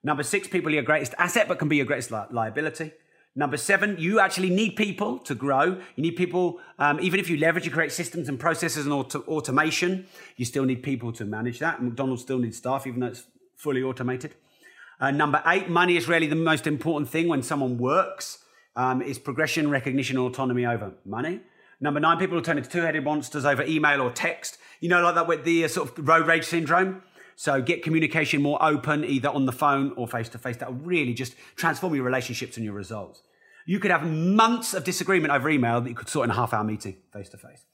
Number 0.02 0.22
six, 0.22 0.48
people 0.48 0.70
are 0.70 0.74
your 0.74 0.82
greatest 0.82 1.14
asset, 1.18 1.46
but 1.46 1.58
can 1.58 1.68
be 1.68 1.76
your 1.76 1.86
greatest 1.86 2.10
li- 2.10 2.24
liability. 2.30 2.92
Number 3.36 3.56
seven, 3.56 3.96
you 3.98 4.18
actually 4.18 4.50
need 4.50 4.74
people 4.74 5.18
to 5.20 5.36
grow. 5.36 5.80
You 5.94 6.02
need 6.02 6.16
people, 6.16 6.58
um, 6.78 6.98
even 7.00 7.20
if 7.20 7.30
you 7.30 7.36
leverage 7.36 7.64
and 7.66 7.72
create 7.72 7.92
systems 7.92 8.28
and 8.28 8.40
processes 8.40 8.86
and 8.86 8.92
auto- 8.92 9.22
automation, 9.22 10.06
you 10.36 10.44
still 10.44 10.64
need 10.64 10.82
people 10.82 11.12
to 11.12 11.24
manage 11.24 11.60
that. 11.60 11.80
McDonald's 11.82 12.22
still 12.22 12.38
needs 12.38 12.56
staff, 12.56 12.86
even 12.86 13.00
though 13.00 13.06
it's 13.06 13.24
fully 13.56 13.82
automated. 13.82 14.34
Uh, 14.98 15.12
number 15.12 15.42
eight, 15.46 15.68
money 15.68 15.96
is 15.96 16.08
really 16.08 16.26
the 16.26 16.34
most 16.34 16.66
important 16.66 17.08
thing 17.08 17.28
when 17.28 17.42
someone 17.42 17.78
works. 17.78 18.38
Um, 18.76 19.02
is 19.02 19.18
progression, 19.18 19.68
recognition, 19.68 20.16
autonomy 20.16 20.64
over 20.64 20.92
money. 21.04 21.40
Number 21.80 22.00
nine, 22.00 22.18
people 22.18 22.36
will 22.36 22.42
turn 22.42 22.58
into 22.58 22.68
two-headed 22.68 23.04
monsters 23.04 23.44
over 23.44 23.62
email 23.62 24.00
or 24.02 24.10
text. 24.10 24.58
You 24.80 24.88
know, 24.88 25.02
like 25.02 25.14
that 25.14 25.26
with 25.26 25.44
the 25.44 25.64
uh, 25.64 25.68
sort 25.68 25.98
of 25.98 26.08
road 26.08 26.26
rage 26.26 26.44
syndrome. 26.44 27.02
So 27.36 27.62
get 27.62 27.82
communication 27.82 28.42
more 28.42 28.62
open, 28.62 29.02
either 29.02 29.30
on 29.30 29.46
the 29.46 29.52
phone 29.52 29.94
or 29.96 30.06
face 30.06 30.28
to 30.30 30.38
face. 30.38 30.58
That 30.58 30.70
will 30.70 30.84
really 30.84 31.14
just 31.14 31.34
transform 31.56 31.94
your 31.94 32.04
relationships 32.04 32.56
and 32.56 32.64
your 32.64 32.74
results. 32.74 33.22
You 33.64 33.78
could 33.78 33.90
have 33.90 34.06
months 34.06 34.74
of 34.74 34.84
disagreement 34.84 35.32
over 35.32 35.48
email 35.48 35.80
that 35.80 35.88
you 35.88 35.94
could 35.94 36.08
sort 36.08 36.24
in 36.24 36.30
a 36.30 36.34
half 36.34 36.52
hour 36.52 36.64
meeting 36.64 36.98
face 37.12 37.30
to 37.30 37.38
face. 37.38 37.64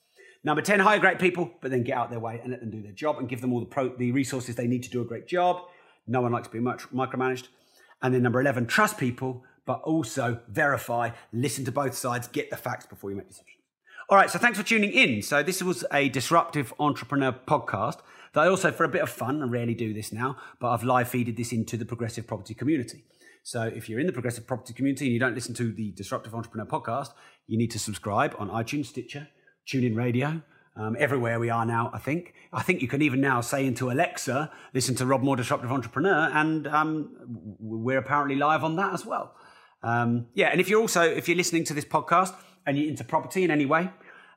Number 0.44 0.62
10, 0.62 0.78
hire 0.78 1.00
great 1.00 1.18
people, 1.18 1.50
but 1.60 1.72
then 1.72 1.82
get 1.82 1.96
out 1.96 2.10
their 2.10 2.20
way 2.20 2.38
and 2.40 2.52
let 2.52 2.60
them 2.60 2.70
do 2.70 2.80
their 2.80 2.92
job 2.92 3.18
and 3.18 3.28
give 3.28 3.40
them 3.40 3.52
all 3.52 3.58
the, 3.58 3.66
pro- 3.66 3.96
the 3.96 4.12
resources 4.12 4.54
they 4.54 4.68
need 4.68 4.84
to 4.84 4.90
do 4.90 5.00
a 5.00 5.04
great 5.04 5.26
job. 5.26 5.62
No 6.06 6.20
one 6.20 6.30
likes 6.30 6.46
to 6.46 6.52
be 6.52 6.60
much 6.60 6.82
micromanaged. 6.90 7.48
And 8.02 8.14
then 8.14 8.22
number 8.22 8.40
11, 8.40 8.66
trust 8.66 8.98
people, 8.98 9.42
but 9.64 9.80
also 9.82 10.40
verify, 10.48 11.10
listen 11.32 11.64
to 11.64 11.72
both 11.72 11.96
sides, 11.96 12.28
get 12.28 12.50
the 12.50 12.56
facts 12.56 12.86
before 12.86 13.10
you 13.10 13.16
make 13.16 13.26
decisions. 13.26 13.55
All 14.08 14.16
right, 14.16 14.30
so 14.30 14.38
thanks 14.38 14.56
for 14.56 14.64
tuning 14.64 14.92
in. 14.92 15.20
So 15.20 15.42
this 15.42 15.60
was 15.60 15.84
a 15.92 16.08
disruptive 16.08 16.72
entrepreneur 16.78 17.32
podcast 17.32 17.98
that 18.34 18.42
I 18.42 18.46
also, 18.46 18.70
for 18.70 18.84
a 18.84 18.88
bit 18.88 19.02
of 19.02 19.10
fun, 19.10 19.42
I 19.42 19.46
rarely 19.46 19.74
do 19.74 19.92
this 19.92 20.12
now, 20.12 20.36
but 20.60 20.70
I've 20.70 20.84
live 20.84 21.10
feeded 21.10 21.36
this 21.36 21.50
into 21.50 21.76
the 21.76 21.84
progressive 21.84 22.24
property 22.24 22.54
community. 22.54 23.02
So 23.42 23.62
if 23.62 23.88
you're 23.88 23.98
in 23.98 24.06
the 24.06 24.12
progressive 24.12 24.46
property 24.46 24.74
community 24.74 25.06
and 25.06 25.12
you 25.12 25.18
don't 25.18 25.34
listen 25.34 25.54
to 25.54 25.72
the 25.72 25.90
Disruptive 25.90 26.36
Entrepreneur 26.36 26.66
podcast, 26.66 27.14
you 27.48 27.58
need 27.58 27.72
to 27.72 27.80
subscribe 27.80 28.36
on 28.38 28.48
iTunes, 28.48 28.86
Stitcher, 28.86 29.26
TuneIn 29.66 29.96
Radio, 29.96 30.40
um, 30.76 30.94
everywhere 31.00 31.40
we 31.40 31.50
are 31.50 31.66
now, 31.66 31.90
I 31.92 31.98
think. 31.98 32.34
I 32.52 32.62
think 32.62 32.82
you 32.82 32.88
can 32.88 33.02
even 33.02 33.20
now 33.20 33.40
say 33.40 33.66
into 33.66 33.90
Alexa, 33.90 34.52
listen 34.72 34.94
to 34.96 35.06
Rob 35.06 35.24
Moore, 35.24 35.34
Disruptive 35.34 35.72
Entrepreneur, 35.72 36.30
and 36.32 36.68
um, 36.68 37.10
we're 37.58 37.98
apparently 37.98 38.36
live 38.36 38.62
on 38.62 38.76
that 38.76 38.94
as 38.94 39.04
well. 39.04 39.34
Um, 39.82 40.26
yeah, 40.34 40.48
and 40.48 40.60
if 40.60 40.68
you're 40.68 40.80
also, 40.80 41.02
if 41.02 41.26
you're 41.26 41.36
listening 41.36 41.64
to 41.64 41.74
this 41.74 41.84
podcast 41.84 42.34
and 42.66 42.76
you're 42.78 42.88
into 42.88 43.04
property 43.04 43.44
in 43.44 43.50
any 43.50 43.66
way, 43.66 43.90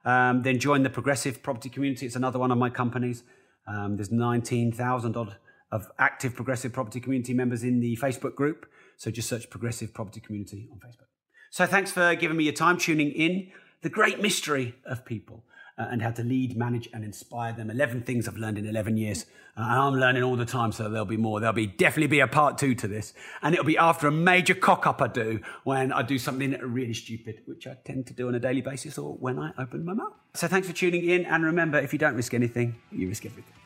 um, 0.06 0.44
then 0.44 0.60
join 0.60 0.84
the 0.84 0.89
Progressive 0.89 1.44
Property 1.44 1.70
Community. 1.70 2.06
It's 2.06 2.15
another 2.15 2.39
one 2.39 2.52
of 2.52 2.58
my 2.58 2.70
companies. 2.70 3.24
Um, 3.68 3.98
there's 3.98 4.12
19,000 4.12 5.18
odd 5.18 5.38
of 5.72 5.88
active 6.00 6.36
Progressive 6.36 6.74
Property 6.74 7.00
Community 7.00 7.34
members 7.34 7.63
in 7.63 7.80
the 7.80 7.96
Facebook 7.98 8.36
group. 8.36 8.65
So 8.98 9.12
just 9.12 9.30
search 9.30 9.50
Progressive 9.50 9.94
Property 9.94 10.20
Community 10.20 10.68
on 10.72 10.80
Facebook. 10.80 11.08
So 11.52 11.65
thanks 11.65 11.92
for 11.92 12.15
giving 12.15 12.38
me 12.38 12.46
your 12.46 12.54
time 12.54 12.78
tuning 12.78 13.12
in. 13.12 13.52
The 13.82 13.89
great 13.89 14.22
mystery 14.22 14.76
of 14.86 15.06
people 15.06 15.44
uh, 15.80 15.88
and 15.89 16.02
how 16.02 16.12
to 16.12 16.24
lead, 16.24 16.58
manage, 16.58 16.89
and 16.94 17.04
inspire 17.04 17.54
them. 17.54 17.70
11 17.70 18.02
things 18.02 18.28
I've 18.28 18.38
learned 18.38 18.58
in 18.58 18.68
11 18.68 18.98
years. 18.98 19.26
Uh, 19.58 19.62
and 19.62 19.80
I'm 19.80 19.96
learning 19.96 20.24
all 20.24 20.36
the 20.36 20.46
time, 20.46 20.72
so 20.72 20.89
there'll 20.89 21.06
be 21.06 21.18
more. 21.18 21.39
There'll 21.39 21.54
be 21.54 21.68
definitely 21.68 22.08
be 22.08 22.20
a 22.20 22.28
part 22.28 22.58
two 22.58 22.76
to 22.76 22.88
this. 22.88 23.13
And 23.42 23.54
it'll 23.54 23.65
be 23.65 23.78
after 23.78 24.08
a 24.08 24.12
major 24.12 24.54
cock 24.54 24.86
up 24.86 25.02
I 25.02 25.08
do 25.08 25.39
when 25.63 25.92
I 25.92 26.02
do 26.02 26.20
something 26.20 26.52
really 26.62 26.94
stupid, 26.94 27.42
which 27.46 27.65
I 27.65 27.78
tend 27.86 28.08
to 28.08 28.13
do 28.13 28.28
on 28.28 28.36
a 28.36 28.39
daily 28.39 28.62
basis 28.62 28.98
or 28.98 29.13
when 29.13 29.39
I 29.39 29.52
open 29.58 29.86
my 29.86 29.94
mouth. 29.94 30.13
So 30.34 30.48
thanks 30.48 30.68
for 30.68 30.74
tuning 30.74 31.10
in. 31.10 31.26
And 31.26 31.46
remember, 31.46 31.80
if 31.80 31.94
you 31.94 32.00
don't 32.00 32.15
risk 32.15 32.34
anything, 32.34 32.76
you 32.92 33.08
risk 33.08 33.26
everything. 33.26 33.59